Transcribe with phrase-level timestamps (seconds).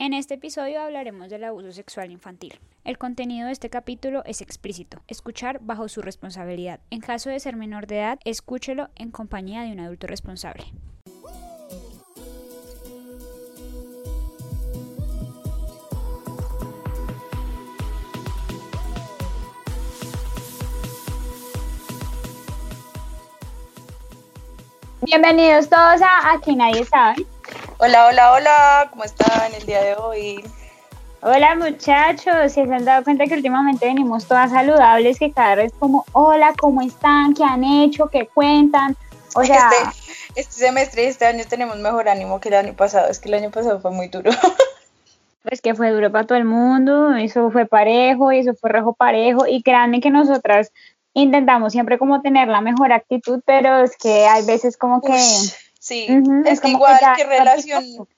[0.00, 2.58] En este episodio hablaremos del abuso sexual infantil.
[2.84, 5.02] El contenido de este capítulo es explícito.
[5.08, 6.80] Escuchar bajo su responsabilidad.
[6.88, 10.64] En caso de ser menor de edad, escúchelo en compañía de un adulto responsable.
[25.02, 27.26] Bienvenidos todos a Aquí Nadie Sabe.
[27.82, 30.44] Hola, hola, hola, ¿cómo están el día de hoy?
[31.22, 35.72] Hola muchachos, si se han dado cuenta que últimamente venimos todas saludables, que cada vez
[35.78, 37.32] como, hola, ¿cómo están?
[37.32, 38.08] ¿Qué han hecho?
[38.08, 38.98] ¿Qué cuentan?
[39.34, 43.08] O sea, este, este semestre y este año tenemos mejor ánimo que el año pasado,
[43.08, 44.30] es que el año pasado fue muy duro.
[45.42, 48.92] Pues que fue duro para todo el mundo, eso fue parejo y eso fue rejo
[48.92, 50.70] parejo y créanme que nosotras
[51.14, 55.18] intentamos siempre como tener la mejor actitud, pero es que hay veces como que...
[55.90, 56.06] sí,
[56.46, 58.08] es, que igual, ¿qué relación,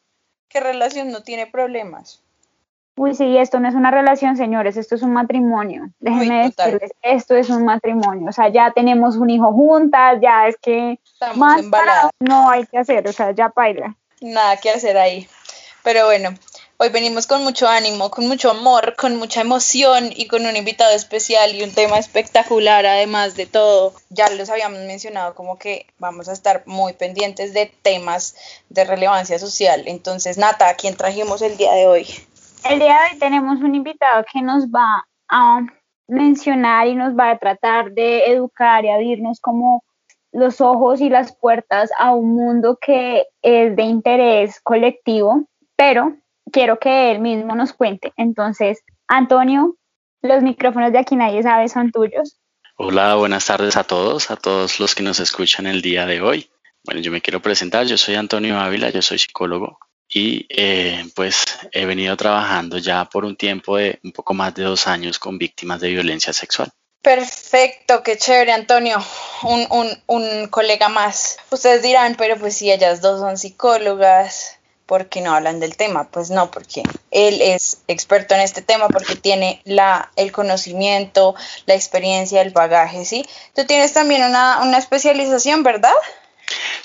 [0.48, 2.22] ¿qué relación no tiene problemas?
[2.96, 5.88] Uy, sí, esto no es una relación, señores, esto es un matrimonio.
[5.98, 8.28] Déjenme decirles, esto es un matrimonio.
[8.28, 11.64] O sea, ya tenemos un hijo juntas, ya es que Estamos más
[12.20, 13.96] no hay que hacer, o sea, ya baila.
[14.20, 15.26] Nada que hacer ahí.
[15.82, 16.34] Pero bueno,
[16.82, 20.92] Hoy venimos con mucho ánimo, con mucho amor, con mucha emoción y con un invitado
[20.96, 23.92] especial y un tema espectacular además de todo.
[24.10, 28.34] Ya los habíamos mencionado como que vamos a estar muy pendientes de temas
[28.68, 29.84] de relevancia social.
[29.86, 32.04] Entonces, Nata, ¿a quién trajimos el día de hoy?
[32.68, 35.60] El día de hoy tenemos un invitado que nos va a
[36.08, 39.84] mencionar y nos va a tratar de educar y abrirnos como
[40.32, 45.44] los ojos y las puertas a un mundo que es de interés colectivo,
[45.76, 46.16] pero
[46.50, 48.12] quiero que él mismo nos cuente.
[48.16, 49.76] Entonces, Antonio,
[50.22, 52.38] los micrófonos de aquí nadie sabe son tuyos.
[52.76, 56.50] Hola, buenas tardes a todos, a todos los que nos escuchan el día de hoy.
[56.84, 61.44] Bueno, yo me quiero presentar, yo soy Antonio Ávila, yo soy psicólogo y eh, pues
[61.72, 65.38] he venido trabajando ya por un tiempo de un poco más de dos años con
[65.38, 66.70] víctimas de violencia sexual.
[67.02, 68.98] Perfecto, qué chévere, Antonio.
[69.42, 71.38] Un, un, un colega más.
[71.50, 74.60] Ustedes dirán, pero pues si ellas dos son psicólogas,
[74.92, 76.10] porque no hablan del tema.
[76.10, 81.72] Pues no, porque él es experto en este tema, porque tiene la, el conocimiento, la
[81.72, 83.24] experiencia, el bagaje, ¿sí?
[83.54, 85.94] Tú tienes también una, una especialización, ¿verdad?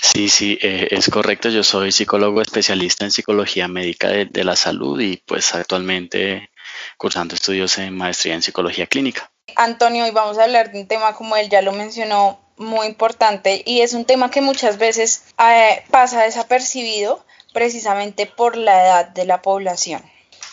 [0.00, 1.50] Sí, sí, eh, es correcto.
[1.50, 6.48] Yo soy psicólogo especialista en psicología médica de, de la salud y pues actualmente
[6.96, 9.30] cursando estudios en maestría en psicología clínica.
[9.54, 13.62] Antonio, hoy vamos a hablar de un tema como él ya lo mencionó, muy importante
[13.66, 17.24] y es un tema que muchas veces eh, pasa desapercibido
[17.58, 20.00] precisamente por la edad de la población.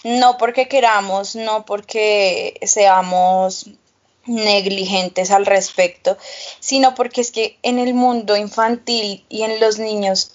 [0.04, 3.70] No porque queramos, no porque seamos
[4.26, 6.18] negligentes al respecto,
[6.60, 10.32] sino porque es que en el mundo infantil y en los niños,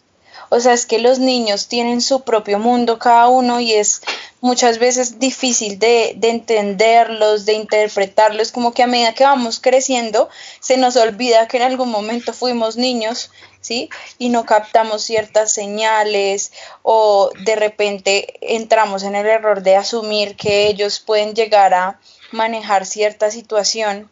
[0.49, 4.03] o sea, es que los niños tienen su propio mundo cada uno y es
[4.41, 10.29] muchas veces difícil de, de, entenderlos, de interpretarlos, como que a medida que vamos creciendo
[10.61, 13.31] se nos olvida que en algún momento fuimos niños,
[13.61, 13.91] ¿sí?
[14.19, 16.53] Y no captamos ciertas señales
[16.83, 22.01] o de repente entramos en el error de asumir que ellos pueden llegar a
[22.33, 24.11] manejar cierta situación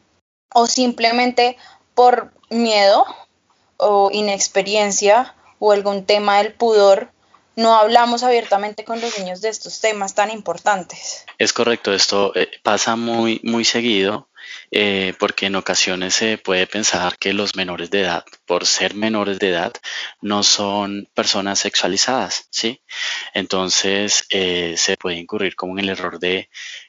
[0.53, 1.57] o simplemente
[1.95, 3.07] por miedo
[3.77, 7.11] o inexperiencia o algún tema del pudor
[7.59, 11.27] no hablamos abiertamente con los niños de estos temas tan importantes.
[11.39, 14.29] Es correcto, esto eh, pasa muy, muy seguido
[14.71, 19.41] eh, porque en ocasiones se puede pensar que los menores de edad, por ser menores
[19.41, 19.73] de edad,
[20.21, 22.81] no son personas sexualizadas, ¿sí?
[23.35, 26.49] Entonces eh, se puede incurrir como en el error de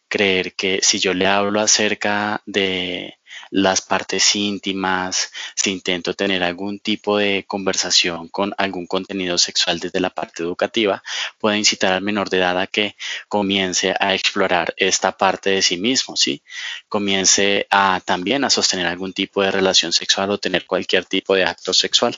[0.09, 3.19] creer que si yo le hablo acerca de
[3.51, 9.99] las partes íntimas, si intento tener algún tipo de conversación con algún contenido sexual desde
[9.99, 11.03] la parte educativa,
[11.37, 12.95] puede incitar al menor de edad a que
[13.27, 16.43] comience a explorar esta parte de sí mismo, ¿sí?
[16.87, 21.45] Comience a también a sostener algún tipo de relación sexual o tener cualquier tipo de
[21.45, 22.17] acto sexual.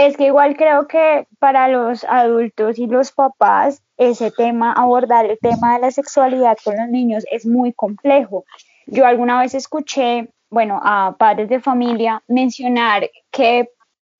[0.00, 5.38] Es que igual creo que para los adultos y los papás ese tema, abordar el
[5.38, 8.46] tema de la sexualidad con los niños es muy complejo.
[8.86, 13.68] Yo alguna vez escuché bueno, a padres de familia mencionar que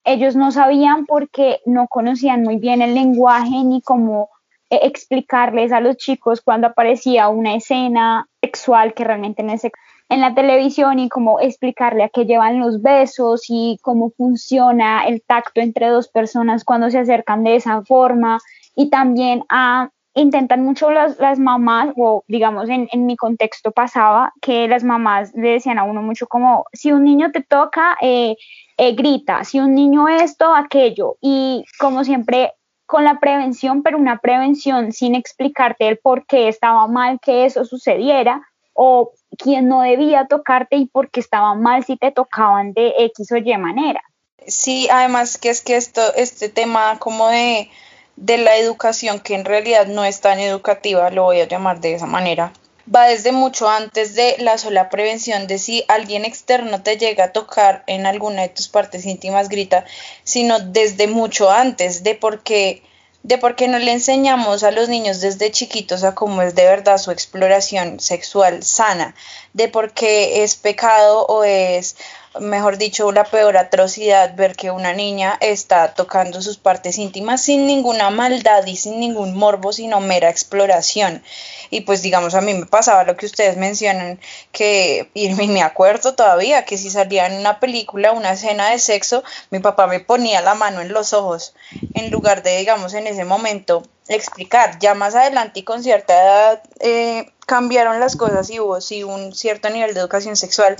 [0.03, 4.29] ellos no sabían porque no conocían muy bien el lenguaje ni cómo
[4.69, 9.63] eh, explicarles a los chicos cuando aparecía una escena sexual que realmente no es
[10.11, 15.21] en la televisión y cómo explicarle a qué llevan los besos y cómo funciona el
[15.21, 18.39] tacto entre dos personas cuando se acercan de esa forma.
[18.75, 24.33] Y también a intentan mucho las, las mamás, o digamos en, en, mi contexto pasaba,
[24.41, 28.35] que las mamás le decían a uno mucho como, si un niño te toca, eh,
[28.75, 32.51] eh, grita, si un niño esto, aquello, y como siempre
[32.85, 37.63] con la prevención, pero una prevención sin explicarte el por qué estaba mal que eso
[37.63, 38.41] sucediera
[38.73, 43.31] o quién no debía tocarte y por qué estaba mal si te tocaban de X
[43.31, 44.01] o Y manera.
[44.47, 47.69] Sí, además que es que esto, este tema como de,
[48.15, 51.93] de la educación, que en realidad no es tan educativa, lo voy a llamar de
[51.93, 52.51] esa manera,
[52.93, 57.31] va desde mucho antes de la sola prevención de si alguien externo te llega a
[57.31, 59.85] tocar en alguna de tus partes íntimas, grita,
[60.23, 62.81] sino desde mucho antes de por qué
[63.23, 66.65] de por qué no le enseñamos a los niños desde chiquitos a cómo es de
[66.65, 69.15] verdad su exploración sexual sana,
[69.53, 71.95] de por qué es pecado o es
[72.39, 77.67] mejor dicho, la peor atrocidad ver que una niña está tocando sus partes íntimas sin
[77.67, 81.23] ninguna maldad y sin ningún morbo, sino mera exploración.
[81.69, 84.19] Y pues digamos, a mí me pasaba lo que ustedes mencionan,
[84.51, 89.23] que, y me acuerdo todavía, que si salía en una película, una escena de sexo,
[89.49, 91.53] mi papá me ponía la mano en los ojos,
[91.93, 94.77] en lugar de, digamos, en ese momento explicar.
[94.79, 98.77] Ya más adelante y con cierta edad eh, cambiaron las cosas y hubo
[99.13, 100.77] un cierto nivel de educación sexual,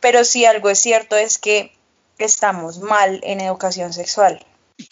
[0.00, 1.72] pero si algo es cierto es que
[2.18, 4.44] estamos mal en educación sexual.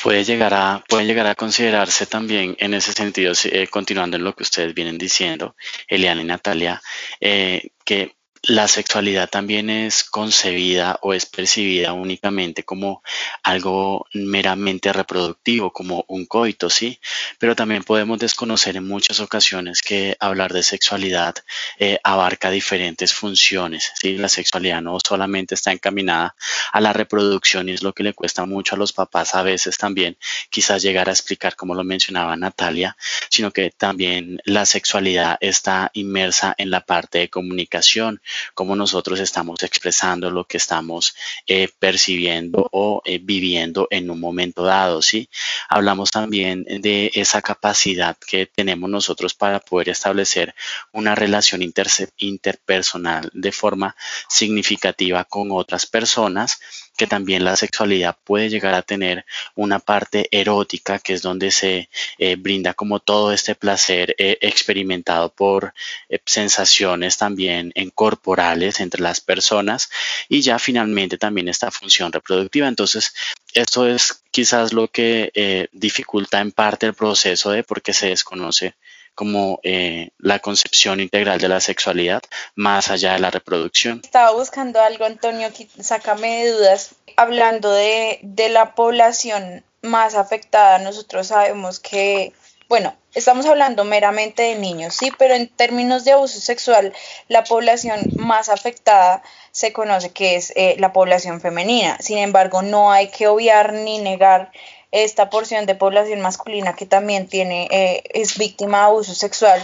[0.02, 4.34] Puede llegar a, puede llegar a considerarse también en ese sentido, eh, continuando en lo
[4.34, 5.56] que ustedes vienen diciendo,
[5.88, 6.82] Eliana y Natalia,
[7.20, 8.14] eh, que
[8.44, 13.02] la sexualidad también es concebida o es percibida únicamente como
[13.42, 16.98] algo meramente reproductivo, como un coito, ¿sí?
[17.38, 21.34] Pero también podemos desconocer en muchas ocasiones que hablar de sexualidad
[21.78, 24.16] eh, abarca diferentes funciones, ¿sí?
[24.16, 26.34] La sexualidad no solamente está encaminada
[26.72, 29.76] a la reproducción y es lo que le cuesta mucho a los papás a veces
[29.76, 30.16] también
[30.48, 32.96] quizás llegar a explicar como lo mencionaba Natalia,
[33.28, 38.22] sino que también la sexualidad está inmersa en la parte de comunicación,
[38.54, 41.14] cómo nosotros estamos expresando lo que estamos
[41.46, 45.28] eh, percibiendo o eh, viviendo en un momento dado, ¿sí?
[45.68, 50.54] Hablamos también de esa capacidad que tenemos nosotros para poder establecer
[50.92, 53.96] una relación interpersonal de forma
[54.28, 56.60] significativa con otras personas
[57.00, 59.24] que también la sexualidad puede llegar a tener
[59.54, 61.88] una parte erótica, que es donde se
[62.18, 65.72] eh, brinda como todo este placer eh, experimentado por
[66.10, 69.88] eh, sensaciones también corporales entre las personas
[70.28, 72.68] y ya finalmente también esta función reproductiva.
[72.68, 73.14] Entonces,
[73.54, 78.74] esto es quizás lo que dificulta en parte el proceso de por qué se desconoce
[79.14, 82.22] como eh, la concepción integral de la sexualidad
[82.54, 84.00] más allá de la reproducción.
[84.02, 85.48] Estaba buscando algo, Antonio,
[85.80, 86.94] sácame de dudas.
[87.16, 92.32] Hablando de, de la población más afectada, nosotros sabemos que,
[92.68, 96.92] bueno, estamos hablando meramente de niños, sí, pero en términos de abuso sexual,
[97.28, 99.22] la población más afectada
[99.52, 101.98] se conoce que es eh, la población femenina.
[102.00, 104.52] Sin embargo, no hay que obviar ni negar
[104.92, 109.60] esta porción de población masculina que también tiene, eh, es víctima de abuso sexual.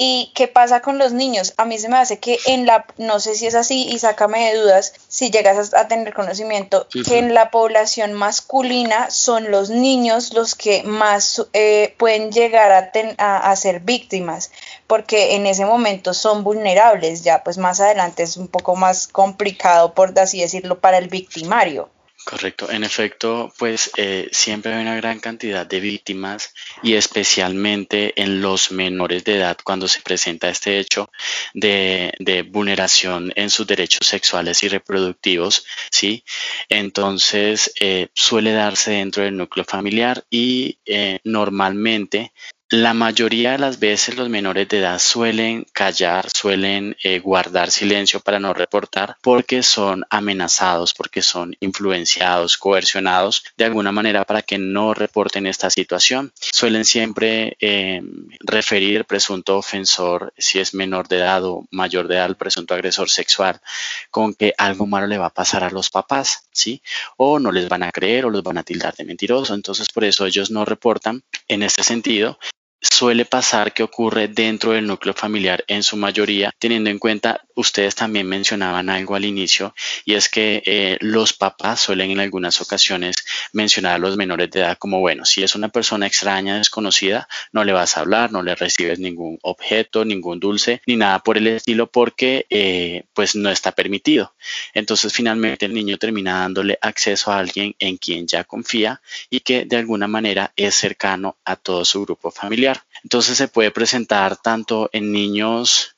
[0.00, 1.54] ¿Y qué pasa con los niños?
[1.56, 4.48] A mí se me hace que en la, no sé si es así y sácame
[4.48, 10.34] de dudas, si llegas a, tener conocimiento, que en la población masculina son los niños
[10.34, 12.70] los que más eh, pueden llegar
[13.18, 14.52] a, a, ser víctimas,
[14.86, 19.94] porque en ese momento son vulnerables, ya pues más adelante es un poco más complicado,
[19.94, 21.90] por así decirlo, para el victimario.
[22.28, 22.70] Correcto.
[22.70, 26.52] En efecto, pues eh, siempre hay una gran cantidad de víctimas
[26.82, 31.08] y especialmente en los menores de edad cuando se presenta este hecho
[31.54, 32.12] de,
[32.50, 36.22] vulneración en sus derechos sexuales y reproductivos, ¿sí?
[36.68, 42.32] Entonces eh, suele darse dentro del núcleo familiar y eh, normalmente
[42.70, 48.20] la mayoría de las veces los menores de edad suelen callar, suelen eh, guardar silencio
[48.20, 54.58] para no reportar porque son amenazados, porque son influenciados, coercionados de alguna manera para que
[54.58, 56.30] no reporten esta situación.
[56.38, 58.02] Suelen siempre eh,
[58.40, 63.08] referir presunto ofensor, si es menor de edad o mayor de edad, al presunto agresor
[63.08, 63.62] sexual,
[64.10, 66.82] con que algo malo le va a pasar a los papás, ¿sí?
[67.16, 69.54] O no les van a creer o los van a tildar de mentiroso.
[69.54, 72.38] Entonces, por eso ellos no reportan en este sentido
[72.80, 77.94] suele pasar que ocurre dentro del núcleo familiar en su mayoría, teniendo en cuenta, ustedes
[77.94, 83.16] también mencionaban algo al inicio, y es que eh, los papás suelen en algunas ocasiones
[83.52, 87.64] mencionar a los menores de edad como, bueno, si es una persona extraña, desconocida, no
[87.64, 91.48] le vas a hablar, no le recibes ningún objeto, ningún dulce, ni nada por el
[91.48, 94.34] estilo, porque eh, pues no está permitido.
[94.74, 99.64] Entonces finalmente el niño termina dándole acceso a alguien en quien ya confía y que
[99.64, 102.67] de alguna manera es cercano a todo su grupo familiar.
[103.02, 105.96] Entonces se puede presentar tanto en niños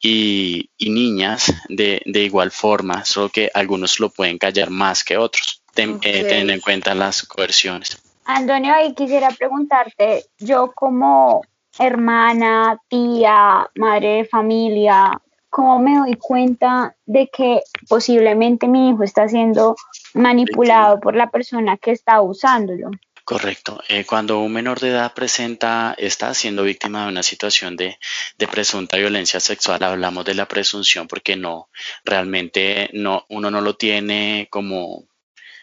[0.00, 5.98] y, niñas de, igual forma, solo que algunos lo pueden callar más que otros, eh,
[6.00, 8.02] teniendo en cuenta las coerciones.
[8.24, 11.42] Antonio, ahí quisiera preguntarte, yo como
[11.78, 19.28] hermana, tía, madre de familia, ¿cómo me doy cuenta de que posiblemente mi hijo está
[19.28, 19.76] siendo
[20.14, 22.90] manipulado por la persona que está usándolo?
[23.24, 23.80] Correcto.
[23.88, 27.98] Eh, cuando un menor de edad presenta, está siendo víctima de una situación de,
[28.36, 31.70] de, presunta violencia sexual, hablamos de la presunción porque no,
[32.04, 35.06] realmente no, uno no lo tiene como,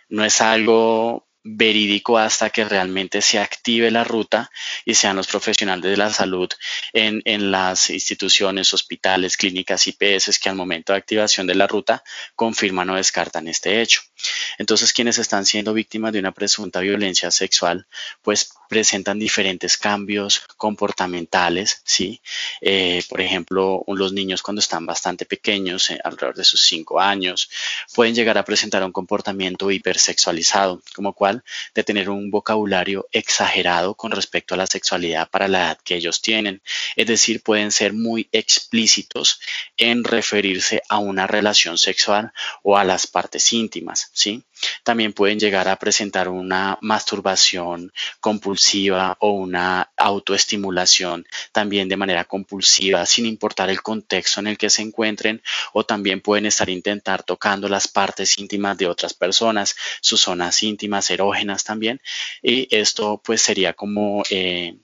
[0.08, 4.50] no es algo verídico hasta que realmente se active la ruta
[4.86, 6.50] y sean los profesionales de la salud
[6.94, 12.04] en, en, las instituciones, hospitales, clínicas, IPS que al momento de activación de la ruta
[12.36, 14.01] confirman o descartan este hecho.
[14.58, 17.88] Entonces, quienes están siendo víctimas de una presunta violencia sexual,
[18.22, 22.22] pues presentan diferentes cambios comportamentales, ¿sí?
[22.62, 27.50] Eh, por ejemplo, los niños cuando están bastante pequeños, eh, alrededor de sus cinco años,
[27.94, 34.12] pueden llegar a presentar un comportamiento hipersexualizado, como cual de tener un vocabulario exagerado con
[34.12, 36.62] respecto a la sexualidad para la edad que ellos tienen.
[36.96, 39.40] Es decir, pueden ser muy explícitos
[39.78, 44.44] en referirse a una relación sexual o a las partes íntimas, ¿sí?
[44.84, 53.06] También pueden llegar a presentar una masturbación compulsiva o una autoestimulación también de manera compulsiva
[53.06, 55.42] sin importar el contexto en el que se encuentren
[55.74, 61.10] o también pueden estar intentar tocando las partes íntimas de otras personas, sus zonas íntimas
[61.10, 62.01] erógenas también
[62.42, 64.78] y esto pues sería como eh,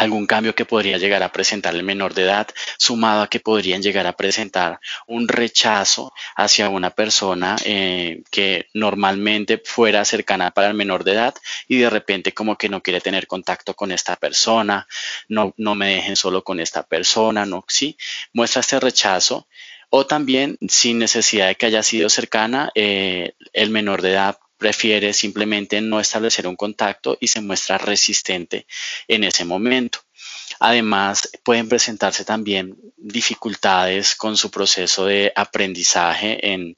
[0.00, 3.82] algún cambio que podría llegar a presentar el menor de edad, sumado a que podrían
[3.82, 10.74] llegar a presentar un rechazo hacia una persona eh, que normalmente fuera cercana para el
[10.74, 11.34] menor de edad
[11.68, 14.86] y de repente como que no quiere tener contacto con esta persona,
[15.28, 17.98] no, no me dejen solo con esta persona, no, sí,
[18.32, 19.46] muestra este rechazo.
[19.92, 25.14] O también sin necesidad de que haya sido cercana, eh, el menor de edad prefiere
[25.14, 28.66] simplemente no establecer un contacto y se muestra resistente
[29.08, 30.00] en ese momento.
[30.58, 36.76] Además, pueden presentarse también dificultades con su proceso de aprendizaje en,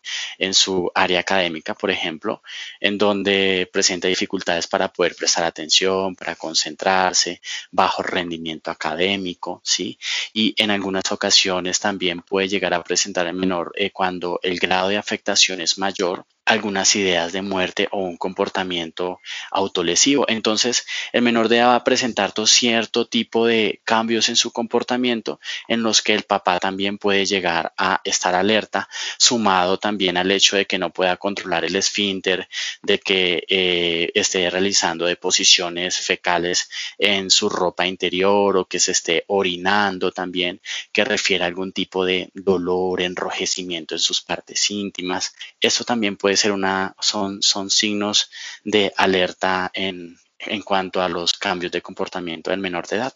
[0.52, 2.43] su área académica, por ejemplo,
[2.81, 9.99] en donde presenta dificultades para poder prestar atención, para concentrarse, bajo rendimiento académico, ¿sí?
[10.33, 14.88] Y en algunas ocasiones también puede llegar a presentar el menor eh, cuando el grado
[14.88, 20.25] de afectación es mayor algunas ideas de muerte o un comportamiento autolesivo.
[20.29, 24.52] Entonces, el menor de edad va a presentar todo cierto tipo de cambios en su
[24.52, 28.88] comportamiento en los que el papá también puede llegar a estar alerta,
[29.19, 32.49] sumado también al hecho de que no pueda controlar el esfínter,
[32.83, 39.25] de que eh, esté realizando deposiciones fecales en su ropa interior o que se esté
[39.28, 40.61] orinando también,
[40.92, 45.35] que refiere a algún tipo de dolor, enrojecimiento en sus partes íntimas.
[45.61, 48.31] Eso también puede ser una, son, son signos
[48.64, 53.14] de alerta en, en cuanto a los cambios de comportamiento del menor de edad.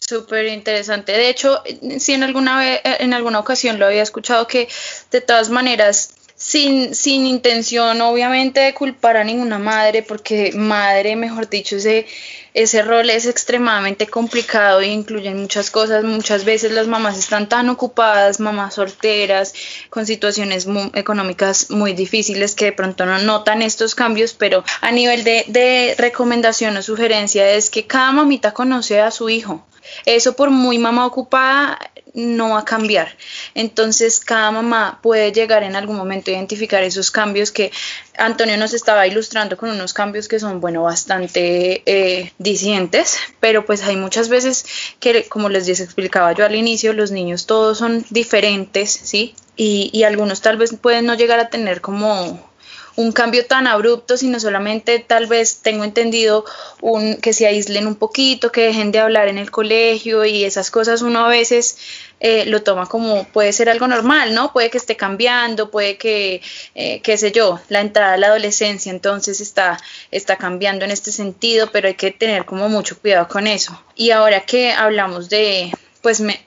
[0.00, 1.12] Súper interesante.
[1.12, 1.62] De hecho,
[1.98, 4.68] si en alguna vez, en alguna ocasión lo había escuchado que
[5.12, 11.48] de todas maneras sin, sin intención obviamente de culpar a ninguna madre, porque madre, mejor
[11.48, 12.04] dicho, ese,
[12.52, 16.02] ese rol es extremadamente complicado e incluye muchas cosas.
[16.02, 19.54] Muchas veces las mamás están tan ocupadas, mamás solteras,
[19.88, 25.22] con situaciones económicas muy difíciles que de pronto no notan estos cambios, pero a nivel
[25.22, 29.64] de, de recomendación o sugerencia es que cada mamita conoce a su hijo.
[30.04, 31.78] Eso por muy mamá ocupada
[32.16, 33.14] no va a cambiar.
[33.54, 37.70] Entonces, cada mamá puede llegar en algún momento a identificar esos cambios que
[38.16, 43.82] Antonio nos estaba ilustrando con unos cambios que son, bueno, bastante eh, disidentes, pero pues
[43.82, 44.64] hay muchas veces
[44.98, 49.34] que, como les explicaba yo al inicio, los niños todos son diferentes, ¿sí?
[49.56, 52.50] Y, y algunos tal vez pueden no llegar a tener como
[52.96, 56.44] un cambio tan abrupto, sino solamente tal vez tengo entendido
[56.80, 60.70] un, que se aíslen un poquito, que dejen de hablar en el colegio y esas
[60.70, 61.76] cosas uno a veces
[62.20, 64.52] eh, lo toma como puede ser algo normal, ¿no?
[64.52, 66.40] Puede que esté cambiando, puede que,
[66.74, 69.78] eh, qué sé yo, la entrada a la adolescencia entonces está,
[70.10, 73.78] está cambiando en este sentido, pero hay que tener como mucho cuidado con eso.
[73.94, 76.40] Y ahora que hablamos de, pues, me,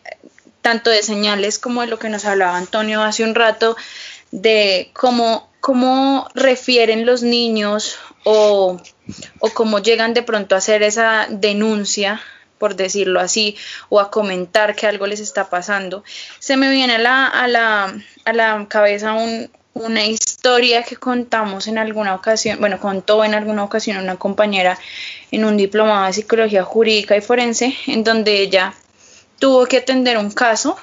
[0.62, 3.78] tanto de señales como de lo que nos hablaba Antonio hace un rato,
[4.32, 8.80] de cómo cómo refieren los niños o,
[9.40, 12.22] o, cómo llegan de pronto a hacer esa denuncia,
[12.58, 13.56] por decirlo así,
[13.90, 16.04] o a comentar que algo les está pasando.
[16.40, 17.94] Se me viene a la, a la,
[18.26, 19.16] a la cabeza
[19.74, 24.78] una historia que contamos en alguna ocasión, bueno, contó en alguna ocasión una compañera
[25.32, 28.74] en un diplomado de psicología jurídica y forense, en donde ella
[29.40, 30.78] tuvo que atender un caso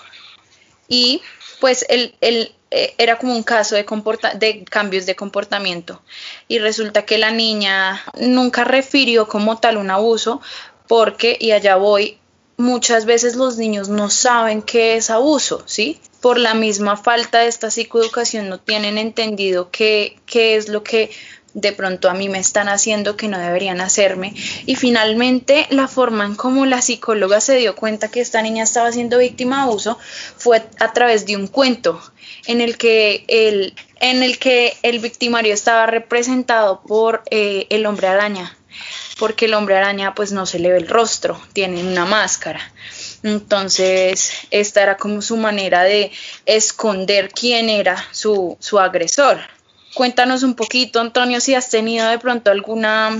[0.89, 1.21] y
[1.61, 3.85] pues él, él eh, era como un caso de,
[4.69, 6.03] cambios de comportamiento
[6.49, 10.41] y resulta que la niña nunca refirió como tal un abuso
[10.89, 12.19] porque, y allá voy,
[12.57, 16.01] muchas veces los niños no saben qué es abuso, ¿sí?
[16.21, 21.11] Por la misma falta de esta psicoeducación no tienen entendido qué, qué es lo que
[21.55, 24.35] de pronto a mí me están haciendo que no deberían hacerme.
[24.67, 28.93] Y finalmente la forma en cómo la psicóloga se dio cuenta que esta niña estaba
[28.93, 29.99] siendo víctima de abuso
[30.37, 32.01] fue a través de un cuento
[32.47, 38.09] en el que el, en el, que el victimario estaba representado por eh, el hombre
[38.09, 38.57] araña
[39.19, 42.61] porque el hombre araña pues no se le ve el rostro, tiene una máscara.
[43.23, 46.13] Entonces, esta era como su manera de
[46.45, 49.39] esconder quién era su, su agresor.
[49.95, 53.19] Cuéntanos un poquito, Antonio, si has tenido de pronto alguna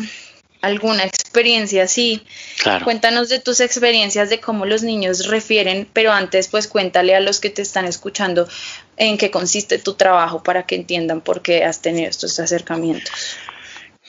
[0.61, 2.27] alguna experiencia así.
[2.59, 2.85] Claro.
[2.85, 7.41] Cuéntanos de tus experiencias de cómo los niños refieren, pero antes pues cuéntale a los
[7.41, 8.49] que te están escuchando
[8.97, 13.37] en qué consiste tu trabajo para que entiendan por qué has tenido estos acercamientos.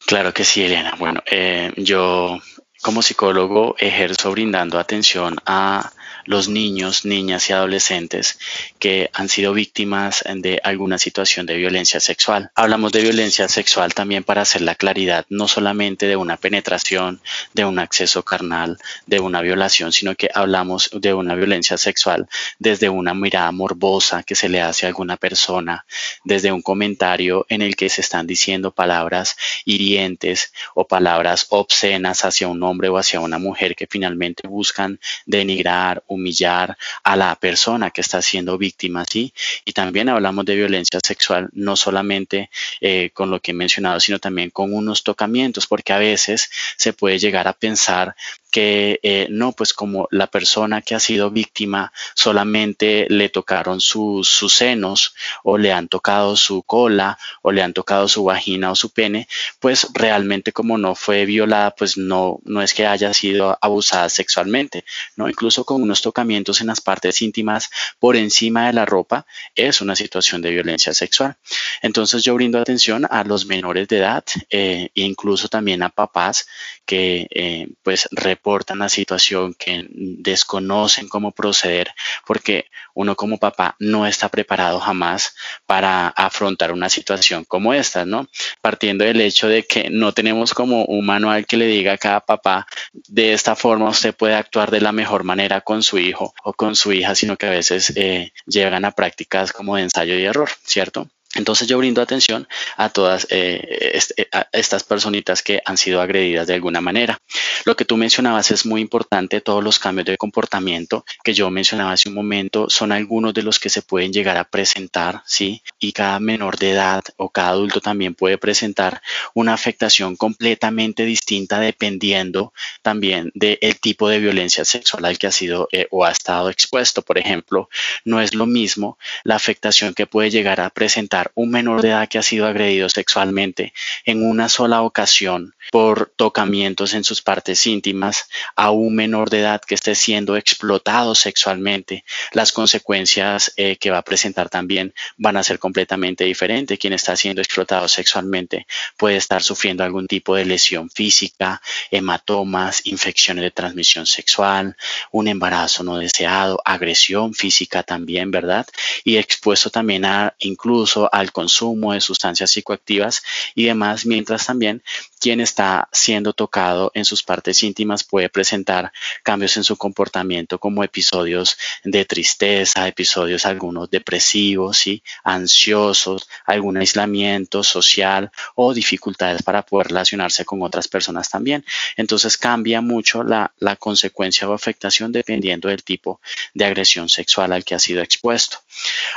[0.06, 0.96] Claro que sí, Elena.
[0.98, 2.40] Bueno, eh, yo
[2.82, 5.92] como psicólogo ejerzo brindando atención a
[6.28, 8.38] los niños, niñas y adolescentes
[8.78, 12.52] que han sido víctimas de alguna situación de violencia sexual.
[12.54, 17.22] Hablamos de violencia sexual también para hacer la claridad, no solamente de una penetración,
[17.54, 22.28] de un acceso carnal, de una violación, sino que hablamos de una violencia sexual
[22.60, 25.86] desde una mirada morbosa que se le hace a alguna persona,
[26.24, 32.48] desde un comentario en el que se están diciendo palabras hirientes o palabras obscenas hacia
[32.48, 38.02] un hombre o hacia una mujer que finalmente buscan denigrar, humillar a la persona que
[38.02, 39.34] está siendo víctima, ¿sí?
[39.66, 42.50] Y también hablamos de violencia sexual, no solamente
[42.82, 46.94] eh, con lo que he mencionado, sino también con unos tocamientos, porque a veces se
[46.94, 48.16] puede llegar a pensar
[48.52, 54.28] que eh, no, pues como la persona que ha sido víctima solamente le tocaron sus,
[54.48, 55.14] senos
[55.44, 59.28] o le han tocado su cola o le han tocado su vagina o su pene,
[59.60, 64.86] pues realmente como no fue violada, pues no, no es que haya sido abusada sexualmente,
[65.16, 65.28] ¿no?
[65.28, 69.26] Incluso con unos tocamientos en las partes íntimas por encima de la ropa
[69.56, 71.36] es una situación de violencia sexual.
[71.82, 76.48] Entonces yo brindo atención a los menores de edad eh, e incluso también a papás
[76.86, 81.92] que eh, pues reportan la situación, que desconocen cómo proceder,
[82.26, 88.28] porque uno como papá no está preparado jamás para afrontar una situación como esta, ¿no?
[88.62, 92.20] Partiendo del hecho de que no tenemos como un manual que le diga a cada
[92.20, 96.54] papá, de esta forma usted puede actuar de la mejor manera con su hijo o
[96.54, 100.26] con su hija, sino que a veces eh, llegan a prácticas como de ensayo y
[100.26, 101.10] error, ¿cierto?
[101.38, 106.56] Entonces yo brindo atención a todas eh, eh, estas personitas que han sido agredidas de
[106.56, 107.18] alguna manera.
[107.66, 111.92] Lo que tú mencionabas es muy importante, todos los cambios de comportamiento que yo mencionaba
[111.92, 115.62] hace un momento son algunos de los que se pueden llegar a presentar, ¿sí?
[115.80, 119.02] Y cada menor de edad o cada adulto también puede presentar
[119.34, 125.68] una afectación completamente distinta dependiendo también del tipo de violencia sexual al que ha sido
[125.72, 127.02] eh, o ha estado expuesto.
[127.02, 127.70] Por ejemplo,
[128.06, 132.08] no es lo mismo la afectación que puede llegar a presentar un menor de edad
[132.08, 133.74] que ha sido agredido sexualmente
[134.06, 139.62] en una sola ocasión por tocamientos en sus partes íntimas a un menor de edad
[139.62, 145.44] que esté siendo explotado sexualmente, las consecuencias eh, que va a presentar también van a
[145.44, 146.80] ser completamente diferentes.
[146.80, 151.62] Quien está siendo explotado sexualmente puede estar sufriendo algún tipo de lesión física,
[151.92, 154.76] hematomas, infecciones de transmisión sexual,
[155.12, 158.68] un embarazo no deseado, agresión física también, ¿verdad?
[159.04, 163.24] Y expuesto también a incluso al consumo de sustancias psicoactivas
[163.56, 164.84] y demás, mientras también
[165.20, 168.92] quien está siendo tocado en sus partes íntimas puede presentar
[169.24, 177.64] cambios en su comportamiento como episodios de tristeza, episodios algunos depresivos, y ansiosos, algún aislamiento
[177.64, 181.66] social o dificultades para poder relacionarse con otras personas también.
[181.96, 186.20] Entonces cambia mucho la, la consecuencia o afectación dependiendo del tipo
[186.54, 188.60] de agresión sexual al que ha sido expuesto.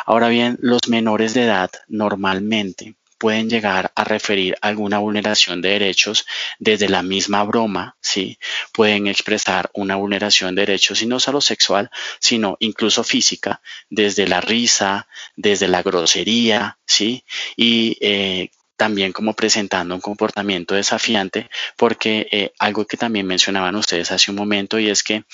[0.07, 6.25] Ahora bien, los menores de edad normalmente pueden llegar a referir alguna vulneración de derechos
[6.59, 8.39] desde la misma broma, ¿sí?
[8.73, 14.41] Pueden expresar una vulneración de derechos y no solo sexual, sino incluso física, desde la
[14.41, 15.07] risa,
[15.37, 17.23] desde la grosería, ¿sí?
[17.57, 24.11] Y eh, también como presentando un comportamiento desafiante, porque eh, algo que también mencionaban ustedes
[24.13, 25.25] hace un momento y es que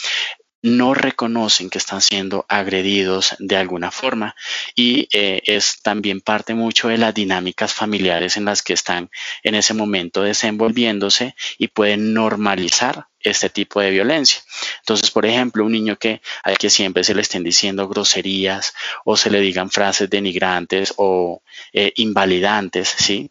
[0.67, 4.35] no reconocen que están siendo agredidos de alguna forma
[4.75, 9.09] y eh, es también parte mucho de las dinámicas familiares en las que están
[9.45, 14.41] en ese momento desenvolviéndose y pueden normalizar este tipo de violencia.
[14.81, 18.75] Entonces, por ejemplo, un niño que hay que siempre se le estén diciendo groserías
[19.05, 23.31] o se le digan frases denigrantes o eh, invalidantes, ¿sí?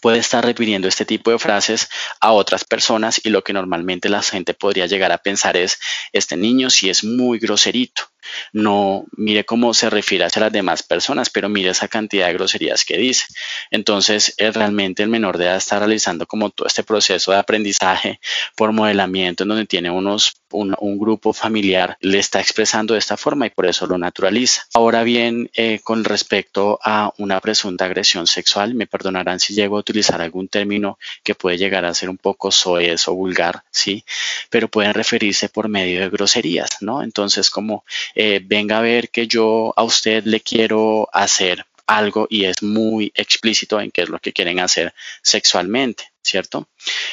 [0.00, 1.88] Puede estar repitiendo este tipo de frases
[2.20, 5.78] a otras personas y lo que normalmente la gente podría llegar a pensar es,
[6.12, 8.02] este niño si es muy groserito,
[8.52, 12.84] no mire cómo se refiere hacia las demás personas, pero mire esa cantidad de groserías
[12.84, 13.26] que dice.
[13.70, 18.20] Entonces, realmente el menor de edad está realizando como todo este proceso de aprendizaje
[18.56, 23.46] por modelamiento en donde tiene unos un, grupo familiar le está expresando de esta forma
[23.46, 24.64] y por eso lo naturaliza.
[24.74, 29.80] Ahora bien, eh, con respecto a una presunta agresión sexual, me perdonarán si llego a
[29.80, 34.04] utilizar algún término que puede llegar a ser un poco soez o vulgar, ¿sí?
[34.48, 37.02] Pero pueden referirse por medio de groserías, ¿no?
[37.02, 37.84] Entonces, como
[38.16, 43.12] eh, venga a ver que yo a usted le quiero hacer algo y es muy
[43.14, 46.68] explícito en qué es lo que quieren hacer sexualmente, ¿cierto?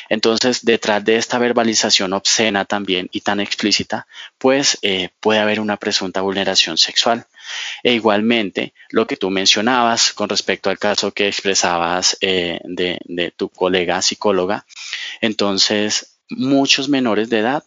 [0.10, 5.78] Entonces, detrás de esta verbalización obscena también y tan explícita, pues eh, puede haber una
[5.78, 7.28] presunta vulneración sexual.
[7.84, 13.32] E igualmente, lo que tú mencionabas con respecto al caso que expresabas eh, de, de
[13.32, 14.66] tu colega psicóloga,
[15.22, 17.63] entonces muchos menores de edad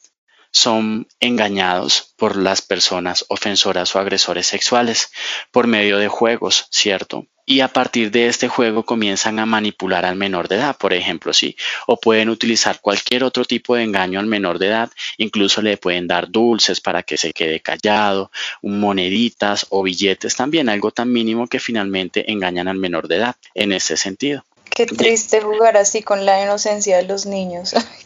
[0.57, 5.11] son engañados por las personas ofensoras o agresores sexuales
[5.51, 7.27] por medio de juegos, ¿cierto?
[7.45, 11.35] Y a partir de este juego comienzan a manipular al menor de edad, por ejemplo,
[11.35, 15.77] sí, o pueden utilizar cualquier otro tipo de engaño al menor de edad, incluso le
[15.77, 18.31] pueden dar dulces para que se quede callado,
[18.63, 23.73] moneditas o billetes también, algo tan mínimo que finalmente engañan al menor de edad en
[23.73, 24.43] ese sentido.
[24.71, 27.75] Qué triste jugar así con la inocencia de los niños.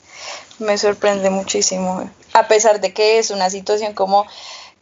[0.59, 4.27] me sorprende muchísimo, a pesar de que es una situación como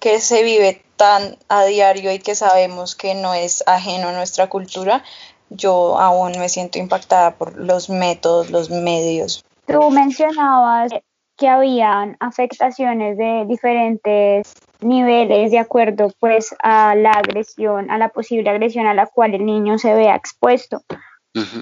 [0.00, 4.48] que se vive tan a diario y que sabemos que no es ajeno a nuestra
[4.48, 5.02] cultura,
[5.50, 9.44] yo aún me siento impactada por los métodos, los medios.
[9.66, 10.92] Tú mencionabas
[11.36, 18.50] que habían afectaciones de diferentes niveles de acuerdo pues a la agresión, a la posible
[18.50, 20.82] agresión a la cual el niño se vea expuesto.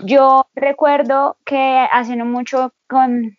[0.05, 3.37] Yo recuerdo que hace mucho con,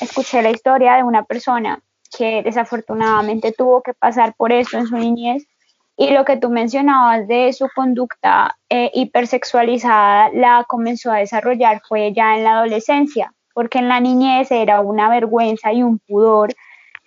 [0.00, 1.80] escuché la historia de una persona
[2.16, 5.46] que desafortunadamente tuvo que pasar por esto en su niñez
[5.96, 12.12] y lo que tú mencionabas de su conducta eh, hipersexualizada la comenzó a desarrollar fue
[12.12, 16.54] ya en la adolescencia, porque en la niñez era una vergüenza y un pudor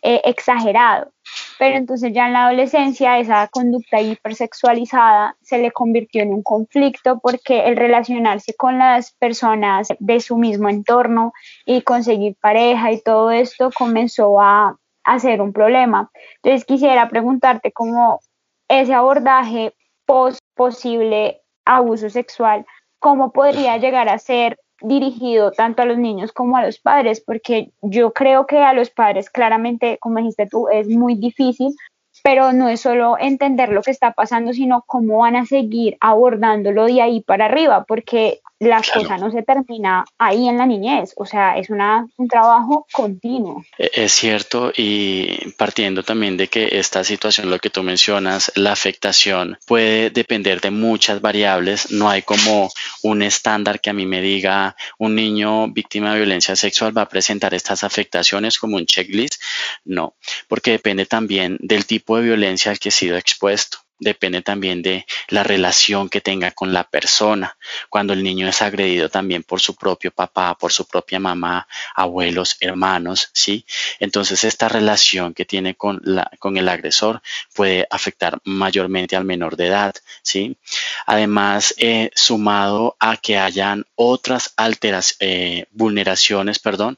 [0.09, 1.11] eh, exagerado.
[1.59, 7.19] Pero entonces ya en la adolescencia esa conducta hipersexualizada se le convirtió en un conflicto
[7.19, 11.33] porque el relacionarse con las personas de su mismo entorno
[11.65, 16.09] y conseguir pareja y todo esto comenzó a, a ser un problema.
[16.41, 18.21] Entonces quisiera preguntarte cómo
[18.69, 19.73] ese abordaje
[20.05, 22.65] post posible abuso sexual,
[22.99, 27.71] cómo podría llegar a ser dirigido tanto a los niños como a los padres, porque
[27.81, 31.75] yo creo que a los padres claramente, como dijiste tú, es muy difícil,
[32.23, 36.85] pero no es solo entender lo que está pasando, sino cómo van a seguir abordándolo
[36.85, 41.25] de ahí para arriba, porque la cosa no se termina ahí en la niñez, o
[41.25, 43.63] sea, es una, un trabajo continuo.
[43.77, 48.71] E, es cierto y partiendo también de que esta situación, lo que tú mencionas, la
[48.71, 52.69] afectación puede depender de muchas variables, no hay como
[53.03, 57.09] un estándar que a mí me diga un niño víctima de violencia sexual va a
[57.09, 59.41] presentar estas afectaciones como un checklist,
[59.85, 60.15] no,
[60.47, 65.05] porque depende también del tipo de violencia al que ha sido expuesto depende también de
[65.29, 67.57] la relación que tenga con la persona.
[67.89, 72.57] Cuando el niño es agredido también por su propio papá, por su propia mamá, abuelos,
[72.59, 73.65] hermanos, ¿sí?
[73.99, 77.21] Entonces esta relación que tiene con, el agresor
[77.53, 80.57] puede afectar mayormente al menor de edad, ¿sí?
[81.05, 86.97] Además, eh, sumado a que hayan otras alteras, eh, vulneraciones, perdón,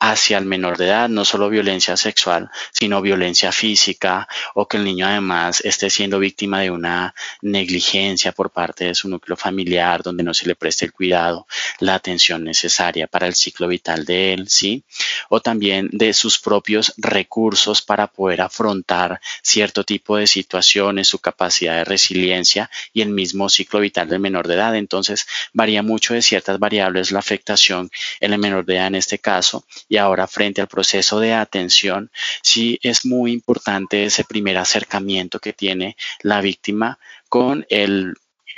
[0.00, 4.84] hacia el menor de edad, no solo violencia sexual, sino violencia física o que el
[4.84, 10.22] niño además esté siendo víctima de una negligencia por parte de su núcleo familiar donde
[10.22, 11.46] no se le preste el cuidado,
[11.80, 14.82] la atención necesaria para el ciclo vital de él, ¿sí?
[15.28, 21.76] O también de sus propios recursos para poder afrontar cierto tipo de situaciones, su capacidad
[21.76, 24.74] de resiliencia y el mismo ciclo vital del menor de edad.
[24.76, 29.18] Entonces, varía mucho de ciertas variables la afectación en el menor de edad en este
[29.18, 32.10] caso y ahora frente al proceso de atención,
[32.42, 36.98] sí es muy importante ese primer acercamiento que tiene la víctima
[37.28, 38.14] con el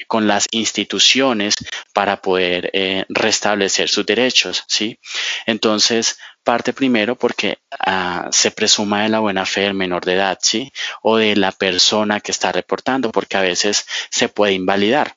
[0.08, 1.54] con las instituciones
[1.94, 4.98] para poder eh, restablecer sus derechos, ¿sí?
[5.46, 10.38] Entonces, parte primero porque ah, se presuma de la buena fe del menor de edad,
[10.42, 10.72] ¿sí?
[11.02, 15.16] O de la persona que está reportando, porque a veces se puede invalidar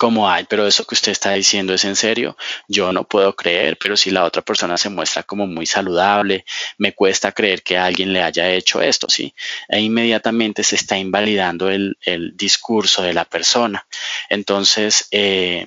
[0.00, 2.34] como hay, pero eso que usted está diciendo es en serio,
[2.68, 6.46] yo no puedo creer, pero si la otra persona se muestra como muy saludable,
[6.78, 9.34] me cuesta creer que alguien le haya hecho esto, ¿sí?
[9.68, 13.86] E inmediatamente se está invalidando el, el discurso de la persona.
[14.30, 15.66] Entonces, eh,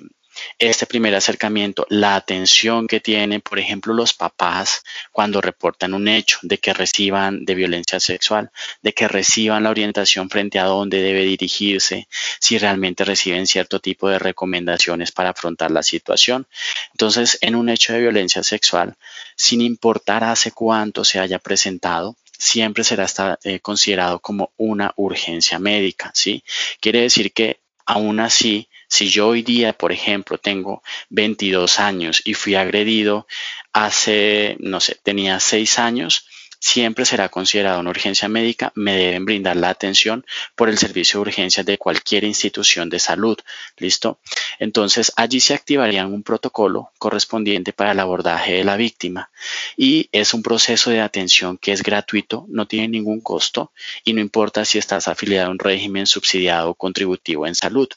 [0.59, 6.39] este primer acercamiento, la atención que tienen, por ejemplo, los papás cuando reportan un hecho
[6.41, 11.23] de que reciban de violencia sexual, de que reciban la orientación frente a dónde debe
[11.23, 12.07] dirigirse,
[12.39, 16.47] si realmente reciben cierto tipo de recomendaciones para afrontar la situación.
[16.91, 18.95] Entonces, en un hecho de violencia sexual,
[19.35, 23.07] sin importar hace cuánto se haya presentado, siempre será
[23.43, 26.43] eh, considerado como una urgencia médica, ¿sí?
[26.79, 32.35] Quiere decir que aún así si yo hoy día, por ejemplo, tengo 22 años y
[32.35, 33.25] fui agredido
[33.73, 36.27] hace, no sé, tenía 6 años,
[36.59, 40.23] siempre será considerada una urgencia médica, me deben brindar la atención
[40.55, 43.35] por el servicio de urgencias de cualquier institución de salud.
[43.77, 44.19] ¿Listo?
[44.59, 49.31] Entonces, allí se activaría un protocolo correspondiente para el abordaje de la víctima
[49.75, 53.71] y es un proceso de atención que es gratuito, no tiene ningún costo
[54.05, 57.89] y no importa si estás afiliado a un régimen subsidiado o contributivo en salud.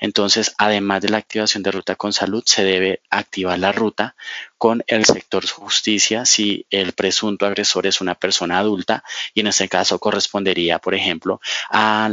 [0.00, 4.14] Entonces, además de la activación de ruta con salud, se debe activar la ruta
[4.56, 9.68] con el sector justicia si el presunto agresor es una persona adulta y en este
[9.68, 11.40] caso correspondería, por ejemplo,
[11.70, 12.10] a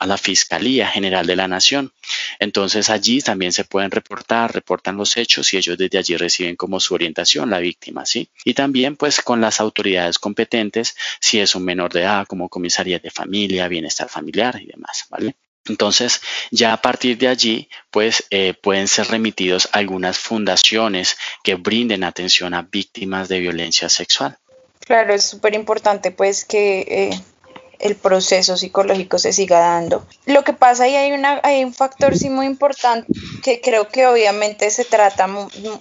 [0.00, 1.92] la Fiscalía General de la Nación.
[2.38, 6.80] Entonces allí también se pueden reportar, reportan los hechos y ellos desde allí reciben como
[6.80, 8.30] su orientación la víctima, ¿sí?
[8.44, 12.98] Y también pues con las autoridades competentes si es un menor de edad como comisaría
[12.98, 15.36] de familia, bienestar familiar y demás, ¿vale?
[15.66, 16.20] Entonces,
[16.50, 22.54] ya a partir de allí, pues eh, pueden ser remitidos algunas fundaciones que brinden atención
[22.54, 24.38] a víctimas de violencia sexual.
[24.80, 27.20] Claro, es súper importante pues que eh,
[27.80, 30.06] el proceso psicológico se siga dando.
[30.26, 33.06] Lo que pasa y hay, una, hay un factor sí muy importante
[33.42, 35.28] que creo que obviamente se trata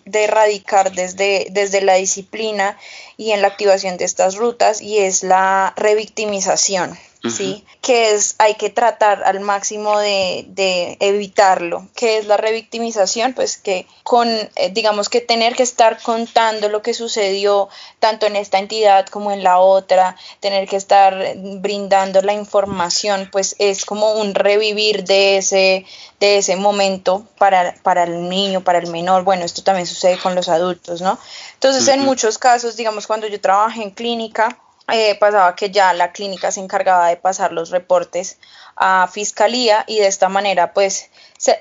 [0.05, 2.77] de erradicar desde, desde la disciplina
[3.17, 6.97] y en la activación de estas rutas y es la revictimización.
[7.27, 7.65] ¿Sí?
[7.81, 11.87] Que es, hay que tratar al máximo de, de, evitarlo.
[11.95, 13.33] ¿Qué es la revictimización?
[13.33, 17.67] Pues que con, eh, digamos que tener que estar contando lo que sucedió
[17.99, 23.55] tanto en esta entidad como en la otra, tener que estar brindando la información, pues
[23.59, 25.85] es como un revivir de ese,
[26.21, 29.23] de ese momento para, para el niño, para el menor.
[29.23, 31.19] Bueno, esto también sucede con los adultos, ¿no?
[31.55, 34.57] Entonces, en muchos casos, digamos, cuando yo trabajé en clínica,
[34.91, 38.39] eh, pasaba que ya la clínica se encargaba de pasar los reportes
[38.75, 41.09] a fiscalía y de esta manera pues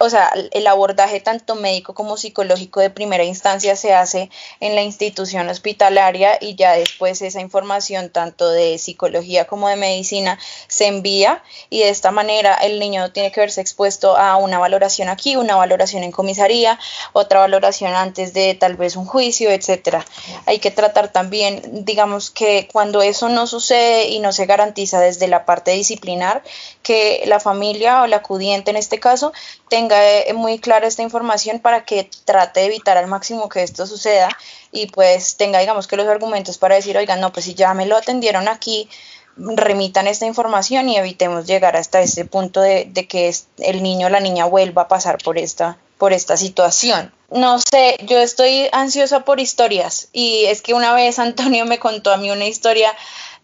[0.00, 4.82] o sea, el abordaje tanto médico como psicológico de primera instancia se hace en la
[4.82, 11.44] institución hospitalaria y ya después esa información tanto de psicología como de medicina se envía
[11.70, 15.54] y de esta manera el niño tiene que verse expuesto a una valoración aquí, una
[15.54, 16.78] valoración en comisaría,
[17.12, 20.04] otra valoración antes de tal vez un juicio, etcétera.
[20.46, 25.28] Hay que tratar también, digamos que cuando eso no sucede y no se garantiza desde
[25.28, 26.42] la parte disciplinar,
[26.82, 29.32] que la familia o la acudiente en este caso
[29.68, 33.86] tenga eh, muy clara esta información para que trate de evitar al máximo que esto
[33.86, 34.28] suceda
[34.72, 37.86] y pues tenga, digamos, que los argumentos para decir, oigan, no, pues si ya me
[37.86, 38.88] lo atendieron aquí,
[39.36, 44.20] remitan esta información y evitemos llegar hasta ese punto de, que el niño o la
[44.20, 47.12] niña vuelva a pasar por esta, por esta situación.
[47.30, 52.12] No sé, yo estoy ansiosa por historias y es que una vez Antonio me contó
[52.12, 52.94] a mí una historia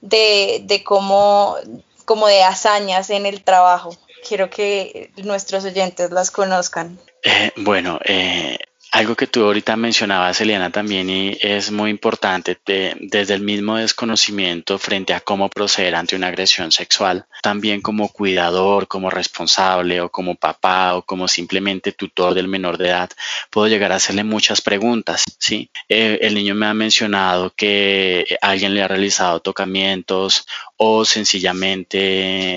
[0.00, 1.56] de, de cómo,
[2.04, 6.98] como de hazañas en el trabajo quiero que nuestros oyentes las conozcan.
[7.22, 8.58] Eh, bueno, eh,
[8.94, 14.78] algo que tú ahorita mencionabas, Eliana, también y es muy importante, desde el mismo desconocimiento
[14.78, 20.36] frente a cómo proceder ante una agresión sexual, también como cuidador, como responsable o como
[20.36, 23.10] papá o como simplemente tutor del menor de edad,
[23.50, 25.70] puedo llegar a hacerle muchas preguntas, ¿sí?
[25.88, 31.98] Eh, el niño me ha mencionado que alguien le ha realizado tocamientos o sencillamente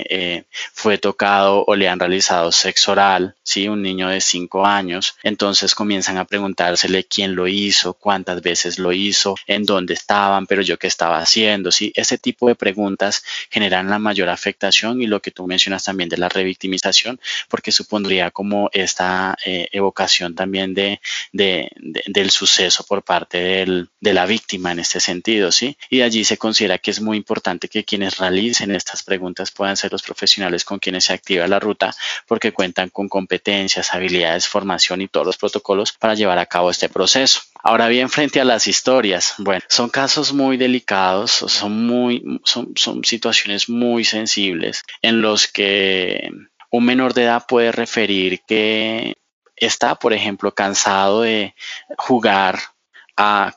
[0.09, 3.67] eh, fue tocado o le han realizado sexo oral, ¿sí?
[3.67, 8.91] Un niño de 5 años, entonces comienzan a preguntársele quién lo hizo, cuántas veces lo
[8.91, 11.91] hizo, en dónde estaban, pero yo qué estaba haciendo, ¿sí?
[11.95, 16.17] Ese tipo de preguntas generan la mayor afectación y lo que tú mencionas también de
[16.17, 20.99] la revictimización, porque supondría como esta eh, evocación también de,
[21.33, 25.77] del suceso por parte del, de la víctima en este sentido, ¿sí?
[25.89, 29.91] Y allí se considera que es muy importante que quienes realicen estas preguntas puedan ser
[29.91, 31.93] los profesionales con quienes se activa la ruta,
[32.27, 36.89] porque cuentan con competencias, habilidades, formación y todos los protocolos para llevar a cabo este
[36.89, 37.41] proceso.
[37.63, 43.03] Ahora bien, frente a las historias, bueno, son casos muy delicados, son muy, son, son
[43.03, 46.29] situaciones muy sensibles en los que
[46.71, 49.15] un menor de edad puede referir que
[49.55, 51.55] está, por ejemplo, cansado de
[51.97, 52.59] jugar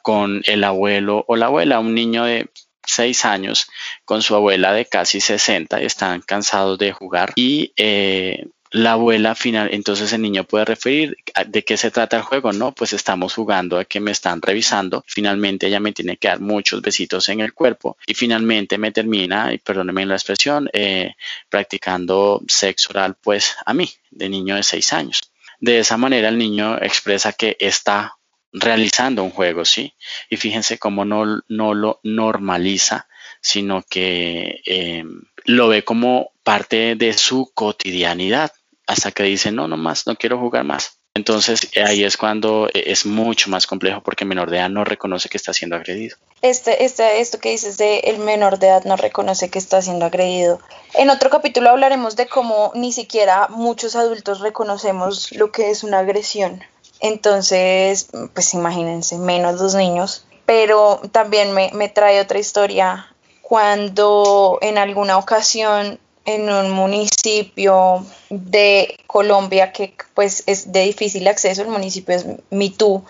[0.03, 2.49] con el abuelo o la abuela, un niño de
[2.90, 3.68] 6 años
[4.05, 9.70] con su abuela de casi 60, están cansados de jugar y eh, la abuela final,
[9.72, 13.79] entonces el niño puede referir de qué se trata el juego, no, pues estamos jugando
[13.79, 17.53] a que me están revisando, finalmente ella me tiene que dar muchos besitos en el
[17.53, 21.14] cuerpo y finalmente me termina, y perdónenme la expresión, eh,
[21.48, 25.20] practicando sexo oral pues a mí, de niño de 6 años.
[25.59, 28.14] De esa manera el niño expresa que está
[28.53, 29.95] realizando un juego, ¿sí?
[30.29, 33.09] Y fíjense cómo no, no lo normaliza,
[33.41, 35.05] sino que eh,
[35.45, 38.53] lo ve como parte de su cotidianidad,
[38.87, 41.01] hasta que dice, no, no más, no quiero jugar más.
[41.15, 45.29] Entonces ahí es cuando es mucho más complejo porque el menor de edad no reconoce
[45.29, 46.17] que está siendo agredido.
[46.41, 50.07] Este, este, esto que dices de el menor de edad no reconoce que está siendo
[50.07, 50.61] agredido.
[50.95, 55.99] En otro capítulo hablaremos de cómo ni siquiera muchos adultos reconocemos lo que es una
[55.99, 56.63] agresión.
[57.01, 60.25] Entonces, pues imagínense, menos los niños.
[60.47, 68.97] Pero también me, me trae otra historia cuando en alguna ocasión en un municipio de
[69.07, 73.05] Colombia que pues es de difícil acceso, el municipio es Mitú.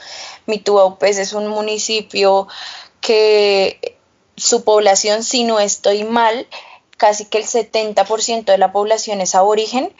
[0.46, 2.46] Mitú pues es un municipio
[3.00, 3.96] que
[4.36, 6.46] su población, si no estoy mal,
[6.96, 9.92] casi que el 70% de la población es aborigen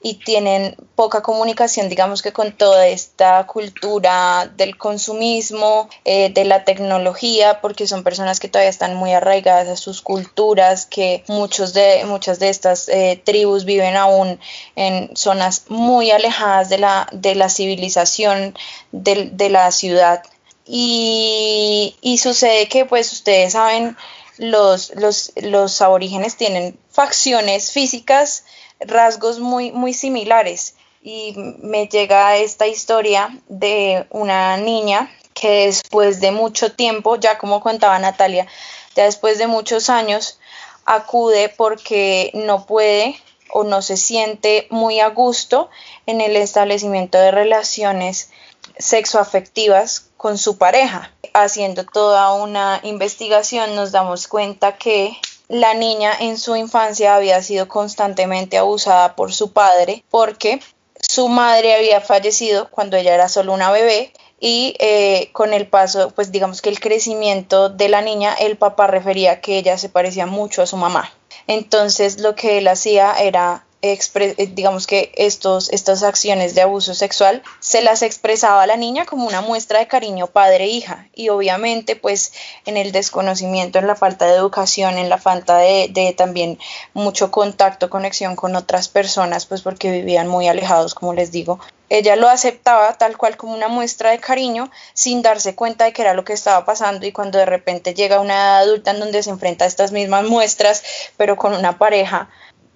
[0.00, 6.64] y tienen poca comunicación, digamos que con toda esta cultura del consumismo, eh, de la
[6.64, 12.04] tecnología, porque son personas que todavía están muy arraigadas a sus culturas, que muchos de,
[12.04, 14.38] muchas de estas eh, tribus viven aún
[14.76, 18.56] en zonas muy alejadas de la, de la civilización
[18.92, 20.22] de, de la ciudad.
[20.64, 23.96] Y, y sucede que, pues, ustedes saben,
[24.36, 28.44] los, los, los aborígenes tienen facciones físicas
[28.80, 30.76] rasgos muy, muy similares.
[31.02, 37.60] Y me llega esta historia de una niña que después de mucho tiempo, ya como
[37.60, 38.46] contaba Natalia,
[38.94, 40.38] ya después de muchos años,
[40.84, 45.70] acude porque no puede o no se siente muy a gusto
[46.06, 48.30] en el establecimiento de relaciones
[48.78, 51.12] sexoafectivas con su pareja.
[51.34, 55.16] Haciendo toda una investigación nos damos cuenta que
[55.48, 60.60] la niña en su infancia había sido constantemente abusada por su padre porque
[61.00, 66.10] su madre había fallecido cuando ella era solo una bebé y eh, con el paso,
[66.14, 70.26] pues digamos que el crecimiento de la niña, el papá refería que ella se parecía
[70.26, 71.10] mucho a su mamá.
[71.46, 77.80] Entonces lo que él hacía era digamos que estos, estas acciones de abuso sexual se
[77.80, 82.32] las expresaba a la niña como una muestra de cariño padre-hija y obviamente pues
[82.66, 86.58] en el desconocimiento, en la falta de educación, en la falta de, de, también
[86.92, 91.60] mucho contacto, conexión con otras personas pues porque vivían muy alejados como les digo,
[91.90, 96.02] ella lo aceptaba tal cual como una muestra de cariño sin darse cuenta de que
[96.02, 97.06] era lo que estaba pasando.
[97.06, 100.24] Y cuando de repente llega una edad adulta en donde se enfrenta a estas mismas
[100.24, 100.82] muestras
[101.16, 102.28] pero con una pareja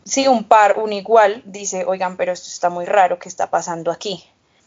[0.04, 3.90] si un par, un igual, dice, oigan, pero esto está muy raro, ¿qué está pasando
[3.90, 4.24] aquí?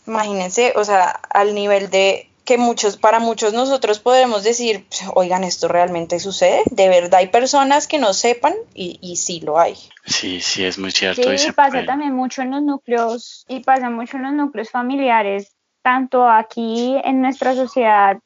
[0.07, 5.67] Imagínense, o sea, al nivel de que muchos, para muchos nosotros podemos decir, oigan, esto
[5.67, 9.75] realmente sucede, de verdad hay personas que no sepan y, y sí lo hay.
[10.05, 11.23] Sí, sí, es muy cierto.
[11.35, 15.55] Sí, y pasa también mucho en los núcleos, y pasa mucho en los núcleos familiares,
[15.81, 18.19] tanto aquí en nuestra sociedad,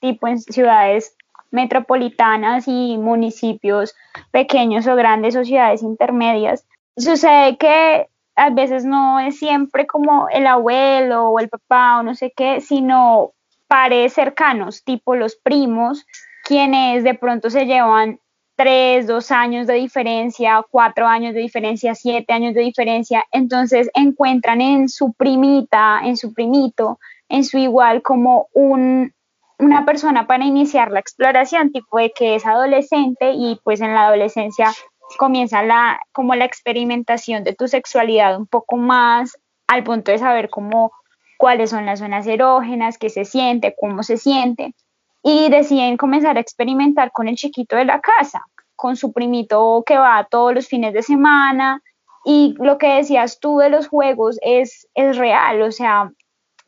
[0.00, 1.15] tipo en ciudades
[1.50, 3.94] metropolitanas y municipios
[4.30, 11.30] pequeños o grandes sociedades intermedias, sucede que a veces no es siempre como el abuelo
[11.30, 13.32] o el papá o no sé qué, sino
[13.66, 16.06] pares cercanos, tipo los primos,
[16.44, 18.20] quienes de pronto se llevan
[18.56, 24.60] tres, dos años de diferencia, cuatro años de diferencia, siete años de diferencia, entonces encuentran
[24.60, 29.12] en su primita, en su primito, en su igual como un,
[29.58, 34.06] una persona para iniciar la exploración, tipo de que es adolescente y pues en la
[34.06, 34.72] adolescencia
[35.18, 40.50] comienza la, como la experimentación de tu sexualidad un poco más al punto de saber
[40.50, 40.92] cómo,
[41.38, 44.74] cuáles son las zonas erógenas, qué se siente, cómo se siente.
[45.22, 48.42] Y deciden comenzar a experimentar con el chiquito de la casa,
[48.76, 51.82] con su primito que va todos los fines de semana.
[52.24, 56.10] Y lo que decías tú de los juegos es, es real, o sea,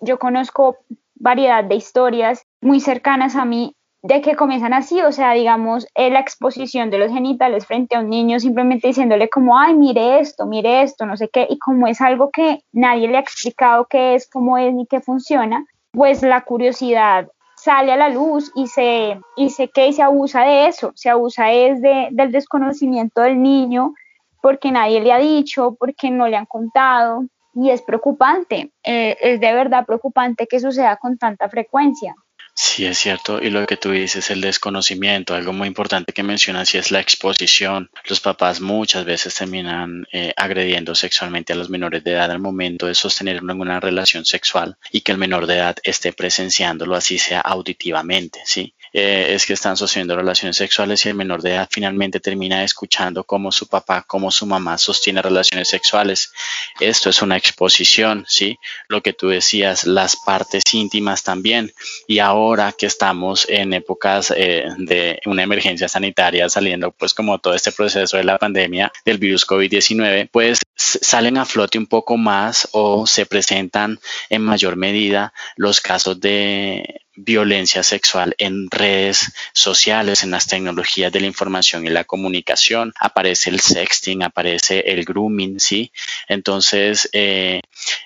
[0.00, 0.78] yo conozco
[1.18, 6.10] variedad de historias muy cercanas a mí de que comienzan así, o sea, digamos, eh,
[6.10, 10.46] la exposición de los genitales frente a un niño simplemente diciéndole como, ay, mire esto,
[10.46, 14.14] mire esto, no sé qué, y como es algo que nadie le ha explicado qué
[14.14, 19.20] es, cómo es ni qué funciona, pues la curiosidad sale a la luz y se,
[19.36, 23.94] y se, que se abusa de eso, se abusa es de, del desconocimiento del niño
[24.40, 27.24] porque nadie le ha dicho, porque no le han contado.
[27.60, 32.14] Y es preocupante, eh, es de verdad preocupante que suceda con tanta frecuencia.
[32.54, 33.40] Sí, es cierto.
[33.40, 37.00] Y lo que tú dices, el desconocimiento, algo muy importante que mencionas, y es la
[37.00, 37.90] exposición.
[38.08, 42.86] Los papás muchas veces terminan eh, agrediendo sexualmente a los menores de edad al momento
[42.86, 47.40] de sostener una relación sexual y que el menor de edad esté presenciándolo, así sea
[47.40, 48.74] auditivamente, ¿sí?
[48.92, 53.24] Eh, es que están sosteniendo relaciones sexuales y el menor de edad finalmente termina escuchando
[53.24, 56.32] cómo su papá, cómo su mamá sostiene relaciones sexuales.
[56.80, 58.58] Esto es una exposición, ¿sí?
[58.88, 61.72] Lo que tú decías, las partes íntimas también.
[62.06, 67.54] Y ahora que estamos en épocas eh, de una emergencia sanitaria, saliendo pues como todo
[67.54, 72.68] este proceso de la pandemia del virus COVID-19, pues salen a flote un poco más
[72.72, 73.98] o se presentan
[74.30, 81.20] en mayor medida los casos de violencia sexual en redes sociales, en las tecnologías de
[81.20, 82.92] la información y la comunicación.
[82.98, 85.92] Aparece el sexting, aparece el grooming, ¿sí?
[86.28, 87.60] Entonces, eh,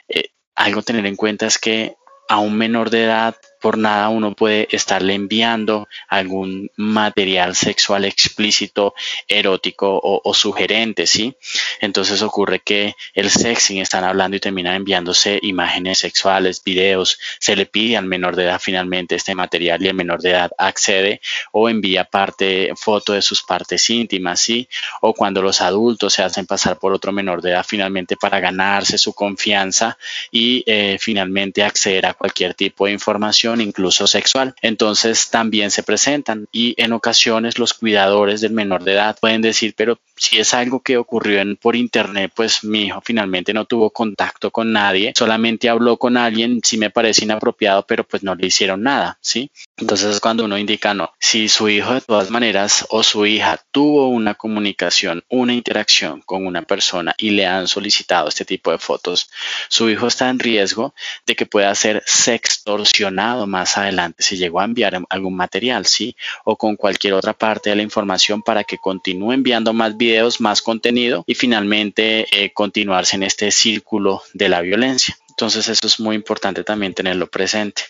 [0.08, 1.94] eh, algo a tener en cuenta es que
[2.28, 8.94] a un menor de edad por nada uno puede estarle enviando algún material sexual explícito,
[9.28, 11.34] erótico o, sugerente, ¿sí?
[11.80, 17.66] Entonces ocurre que el sexing están hablando y terminan enviándose imágenes sexuales, videos, se le
[17.66, 21.20] pide al menor de edad finalmente este material y el menor de edad accede
[21.52, 24.68] o envía parte, foto de sus partes íntimas, ¿sí?
[25.00, 28.98] O cuando los adultos se hacen pasar por otro menor de edad finalmente para ganarse
[28.98, 29.96] su confianza
[30.32, 34.54] y eh, finalmente acceder a cualquier tipo de información incluso sexual.
[34.62, 39.74] Entonces también se presentan y en ocasiones los cuidadores del menor de edad pueden decir,
[39.76, 44.50] pero si es algo que ocurrió por internet, pues mi hijo finalmente no tuvo contacto
[44.50, 48.82] con nadie, solamente habló con alguien, sí me parece inapropiado, pero pues no le hicieron
[48.82, 49.50] nada, ¿sí?
[49.76, 54.08] Entonces cuando uno indica, no, si su hijo de todas maneras o su hija tuvo
[54.08, 59.30] una comunicación, una interacción con una persona y le han solicitado este tipo de fotos,
[59.68, 60.94] su hijo está en riesgo
[61.26, 66.16] de que pueda ser sextorsionado más adelante si llegó a enviar algún material, ¿sí?
[66.44, 70.62] O con cualquier otra parte de la información para que continúe enviando más videos, más
[70.62, 75.16] contenido y finalmente eh, continuarse en este círculo de la violencia.
[75.30, 77.82] Entonces eso es muy importante también tenerlo presente.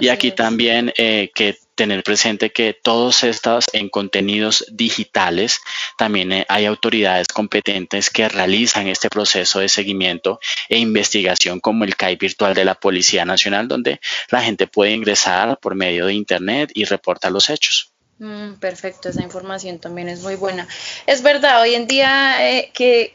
[0.00, 5.60] y aquí también eh, que tener presente que todos estos en contenidos digitales
[5.96, 11.96] también eh, hay autoridades competentes que realizan este proceso de seguimiento e investigación como el
[11.96, 14.00] CAI virtual de la Policía Nacional donde
[14.30, 17.92] la gente puede ingresar por medio de internet y reportar los hechos.
[18.18, 20.68] Mm, perfecto, esa información también es muy buena.
[21.06, 23.14] Es verdad, hoy en día eh, que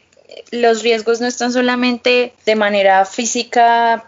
[0.50, 4.04] los riesgos no están solamente de manera física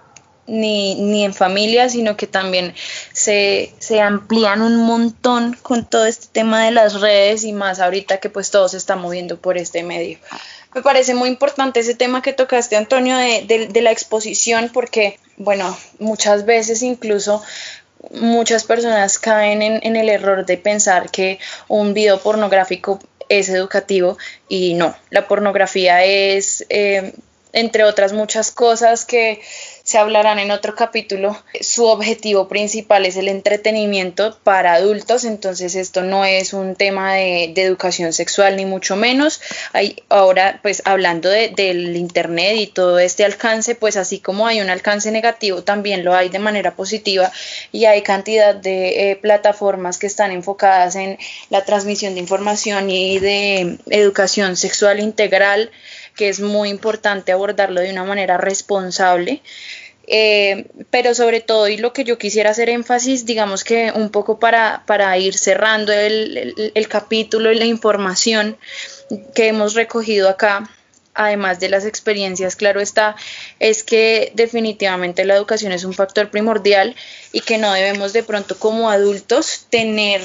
[0.50, 2.74] ni, ni, en familia, sino que también
[3.12, 8.18] se, se, amplían un montón con todo este tema de las redes y más ahorita
[8.18, 10.18] que pues todo se está moviendo por este medio.
[10.74, 15.76] Me parece muy importante ese tema que tocaste, Antonio, de, de la exposición, porque, bueno,
[15.98, 17.42] muchas veces incluso
[18.10, 21.38] muchas personas caen en, en, el error de pensar que
[21.68, 22.98] un video pornográfico
[23.28, 27.12] es educativo y no, la pornografía es, eh,
[27.52, 29.40] entre otras muchas cosas que
[29.90, 36.02] se hablarán en otro capítulo, su objetivo principal es el entretenimiento para adultos, entonces esto
[36.02, 39.40] no es un tema de, educación sexual ni mucho menos.
[39.72, 44.70] Hay, ahora, pues hablando del Internet y todo este alcance, pues así como hay un
[44.70, 47.32] alcance negativo, también lo hay de manera positiva
[47.72, 51.18] y hay cantidad de eh, plataformas que están enfocadas en
[51.48, 55.72] la transmisión de información y de educación sexual integral
[56.14, 59.40] que es muy importante abordarlo de una manera responsable.
[60.12, 64.40] Eh, pero sobre todo, y lo que yo quisiera hacer énfasis, digamos que un poco
[64.40, 68.58] para, para ir cerrando el, el, capítulo y la información
[69.36, 70.68] que hemos recogido acá,
[71.14, 73.14] además de las experiencias, claro está,
[73.60, 76.96] es que definitivamente la educación es un factor primordial
[77.30, 80.22] y que no debemos de pronto como adultos tener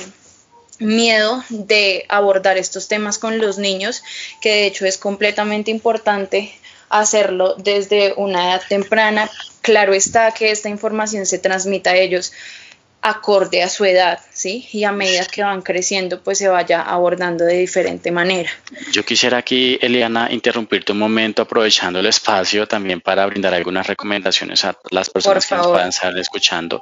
[0.80, 4.02] miedo de abordar estos temas con los niños,
[4.42, 6.56] que de hecho es completamente importante
[7.00, 9.30] hacerlo desde una edad temprana.
[9.62, 12.32] Claro está que esta información se transmita a ellos
[13.08, 14.68] acorde a su edad, ¿sí?
[14.72, 18.50] Y a medida que van creciendo, pues se vaya abordando de diferente manera.
[18.92, 24.66] Yo quisiera aquí, Eliana, interrumpirte un momento aprovechando el espacio también para brindar algunas recomendaciones
[24.66, 26.82] a las personas que nos puedan estar escuchando.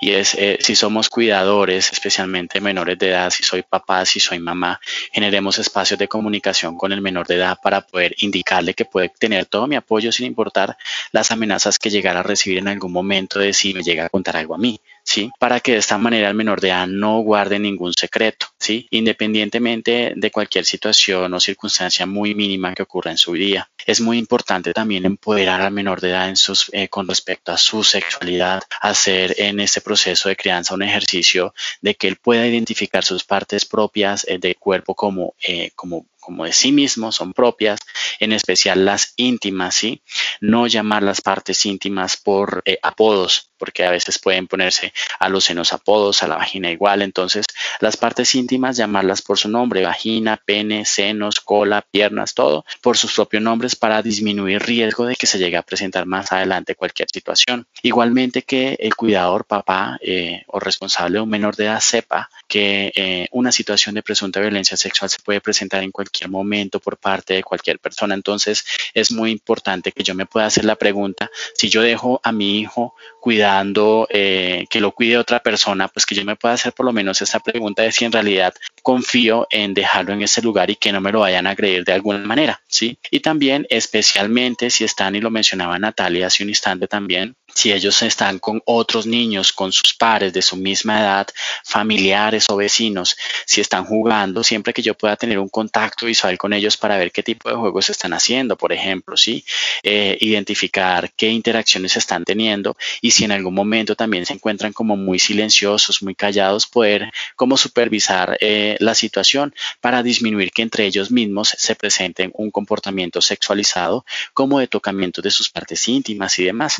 [0.00, 4.38] Y es, eh, si somos cuidadores, especialmente menores de edad, si soy papá, si soy
[4.38, 4.80] mamá,
[5.12, 9.44] generemos espacios de comunicación con el menor de edad para poder indicarle que puede tener
[9.44, 10.78] todo mi apoyo sin importar
[11.12, 14.34] las amenazas que llegara a recibir en algún momento de si me llega a contar
[14.38, 14.80] algo a mí.
[15.08, 15.30] ¿Sí?
[15.38, 18.86] Para que de esta manera el menor de edad no guarde ningún secreto, ¿sí?
[18.90, 23.70] Independientemente de cualquier situación o circunstancia muy mínima que ocurra en su vida.
[23.86, 26.34] Es muy importante también empoderar al menor de edad
[26.72, 31.94] eh, con respecto a su sexualidad, hacer en este proceso de crianza un ejercicio de
[31.94, 36.52] que él pueda identificar sus partes propias eh, del cuerpo como, eh, como como de
[36.52, 37.80] sí mismo, son propias,
[38.20, 40.02] en especial las íntimas, ¿sí?
[40.42, 45.44] No llamar las partes íntimas por eh, apodos, porque a veces pueden ponerse a los
[45.44, 47.00] senos apodos, a la vagina igual.
[47.00, 47.46] Entonces,
[47.80, 53.14] las partes íntimas, llamarlas por su nombre, vagina, pene, senos, cola, piernas, todo, por sus
[53.14, 57.66] propios nombres para disminuir riesgo de que se llegue a presentar más adelante cualquier situación.
[57.82, 63.28] Igualmente que el cuidador, papá eh, o responsable un menor de edad sepa que eh,
[63.32, 67.44] una situación de presunta violencia sexual se puede presentar en cualquier momento por parte de
[67.44, 68.14] cualquier persona.
[68.14, 68.64] Entonces
[68.94, 72.58] es muy importante que yo me pueda hacer la pregunta, si yo dejo a mi
[72.58, 76.86] hijo cuidando, eh, que lo cuide otra persona, pues que yo me pueda hacer por
[76.86, 80.76] lo menos esta pregunta de si en realidad confío en dejarlo en ese lugar y
[80.76, 82.98] que no me lo vayan a agredir de alguna manera, ¿sí?
[83.10, 88.00] Y también especialmente si están, y lo mencionaba Natalia hace un instante también, si ellos
[88.02, 91.26] están con otros niños, con sus pares de su misma edad,
[91.64, 96.52] familiares o vecinos, si están jugando, siempre que yo pueda tener un contacto visual con
[96.52, 99.44] ellos para ver qué tipo de juegos están haciendo, por ejemplo, ¿sí?
[99.82, 104.96] Eh, identificar qué interacciones están teniendo y si en algún momento también se encuentran como
[104.96, 111.10] muy silenciosos, muy callados, poder como supervisar eh, la situación para disminuir que entre ellos
[111.10, 116.76] mismos se presenten un comportamiento sexualizado como de tocamiento de sus partes íntimas y demás.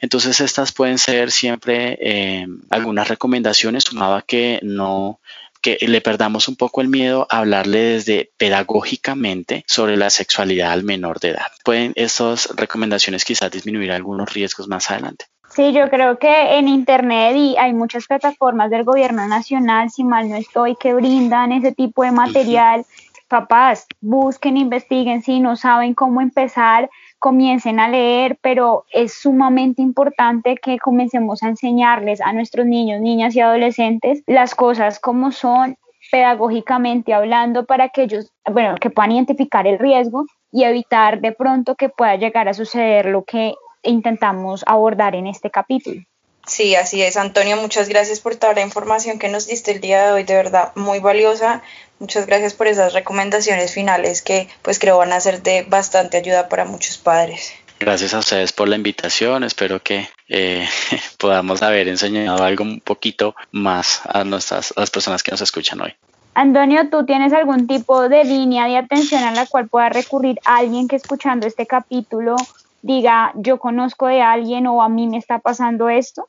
[0.00, 5.20] Entonces estas pueden ser siempre eh, algunas recomendaciones, sumaba que no
[5.62, 10.82] que le perdamos un poco el miedo a hablarle desde pedagógicamente sobre la sexualidad al
[10.82, 11.46] menor de edad.
[11.64, 15.26] Pueden estas recomendaciones quizás disminuir algunos riesgos más adelante.
[15.54, 20.28] Sí, yo creo que en Internet y hay muchas plataformas del gobierno nacional, si mal
[20.28, 22.84] no estoy, que brindan ese tipo de material.
[23.28, 26.90] Papás, busquen, investiguen, si no saben cómo empezar,
[27.22, 33.36] comiencen a leer, pero es sumamente importante que comencemos a enseñarles a nuestros niños, niñas
[33.36, 35.76] y adolescentes las cosas como son
[36.10, 41.76] pedagógicamente hablando para que ellos, bueno, que puedan identificar el riesgo y evitar de pronto
[41.76, 43.54] que pueda llegar a suceder lo que
[43.84, 46.00] intentamos abordar en este capítulo.
[46.46, 47.16] Sí, así es.
[47.16, 50.34] Antonio, muchas gracias por toda la información que nos diste el día de hoy, de
[50.34, 51.62] verdad muy valiosa.
[51.98, 56.48] Muchas gracias por esas recomendaciones finales que pues creo van a ser de bastante ayuda
[56.48, 57.52] para muchos padres.
[57.78, 59.44] Gracias a ustedes por la invitación.
[59.44, 60.68] Espero que eh,
[61.18, 65.80] podamos haber enseñado algo un poquito más a, nuestras, a las personas que nos escuchan
[65.80, 65.94] hoy.
[66.34, 70.88] Antonio, ¿tú tienes algún tipo de línea de atención a la cual pueda recurrir alguien
[70.88, 72.36] que escuchando este capítulo
[72.82, 76.28] diga, yo conozco de alguien o a mí me está pasando esto?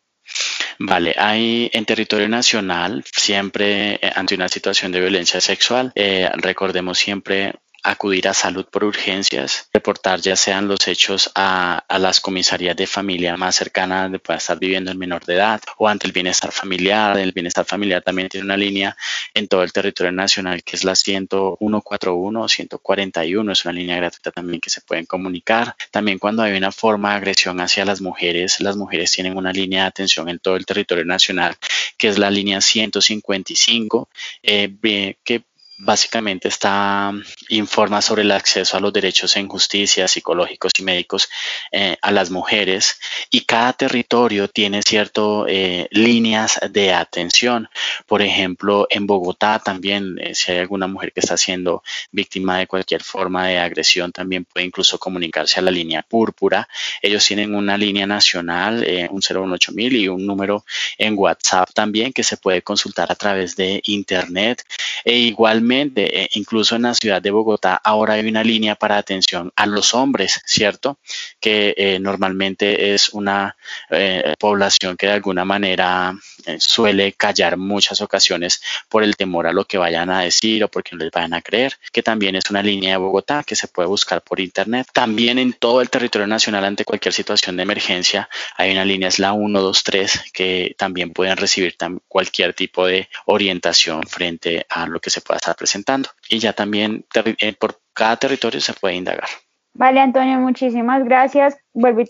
[0.79, 6.97] Vale, hay en territorio nacional siempre eh, ante una situación de violencia sexual, eh, recordemos
[6.97, 12.87] siempre acudir a salud por urgencias, reportar ya sean los hechos a, las comisarías de
[12.87, 16.51] familia más cercanas donde pueda estar viviendo el menor de edad o ante el bienestar
[16.51, 17.17] familiar.
[17.17, 18.95] El bienestar familiar también tiene una línea
[19.33, 24.31] en todo el territorio nacional que es la 14141 o 141, es una línea gratuita
[24.31, 25.75] también que se pueden comunicar.
[25.91, 29.83] También cuando hay una forma de agresión hacia las mujeres, las mujeres tienen una línea
[29.83, 31.55] de atención en todo el territorio nacional
[31.97, 34.09] que es la línea 155,
[34.43, 35.43] eh, que
[35.77, 37.11] básicamente está
[37.49, 41.29] informa sobre el acceso a los derechos en justicia, psicológicos y médicos
[41.71, 42.99] eh, a las mujeres
[43.31, 45.13] y cada territorio tiene ciertas
[45.47, 47.69] eh, líneas de atención.
[48.05, 52.67] Por ejemplo, en Bogotá también, eh, si hay alguna mujer que está siendo víctima de
[52.67, 56.67] cualquier forma de agresión, también puede incluso comunicarse a la línea púrpura.
[57.01, 60.65] Ellos tienen una línea nacional, un 018000 y un número
[60.97, 64.63] en WhatsApp también que se puede consultar a través de internet
[65.03, 69.51] e igualmente eh, incluso en la ciudad de Bogotá, ahora hay una línea para atención
[69.55, 70.99] a los hombres, ¿cierto?
[71.39, 73.55] Que eh, normalmente es una
[73.89, 76.13] eh, población que de alguna manera
[76.59, 80.95] suele callar muchas ocasiones por el temor a lo que vayan a decir o porque
[80.95, 83.87] no les vayan a creer, que también es una línea de Bogotá que se puede
[83.87, 84.87] buscar por internet.
[84.93, 89.19] También en todo el territorio nacional ante cualquier situación de emergencia hay una línea, es
[89.19, 91.75] la 123, que también pueden recibir
[92.07, 96.09] cualquier tipo de orientación frente a lo que se pueda estar presentando.
[96.29, 99.27] Y ya también eh, por cada territorio se puede indagar.
[99.73, 101.57] Vale, Antonio, muchísimas gracias.
[101.73, 102.05] Vuelvo y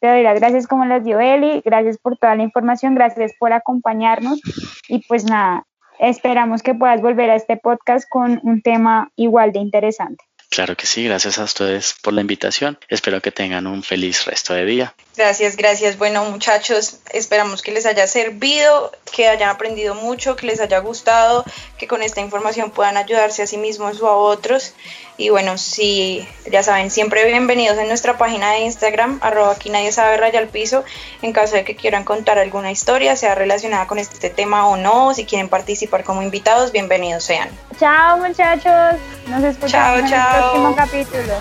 [0.00, 1.62] te doy las gracias como las dio Eli.
[1.64, 4.40] Gracias por toda la información, gracias por acompañarnos.
[4.88, 5.64] Y pues nada,
[5.98, 10.24] esperamos que puedas volver a este podcast con un tema igual de interesante.
[10.50, 12.78] Claro que sí, gracias a ustedes por la invitación.
[12.88, 14.94] Espero que tengan un feliz resto de día.
[15.16, 15.96] Gracias, gracias.
[15.96, 21.44] Bueno, muchachos, esperamos que les haya servido, que hayan aprendido mucho, que les haya gustado,
[21.78, 24.74] que con esta información puedan ayudarse a sí mismos o a otros.
[25.16, 29.92] Y bueno, si ya saben, siempre bienvenidos en nuestra página de Instagram, arroba aquí nadie
[29.92, 30.82] sabe raya al piso,
[31.22, 35.14] en caso de que quieran contar alguna historia, sea relacionada con este tema o no,
[35.14, 37.48] si quieren participar como invitados, bienvenidos sean.
[37.78, 38.96] Chao muchachos,
[39.28, 41.34] nos escuchamos en el próximo capítulo.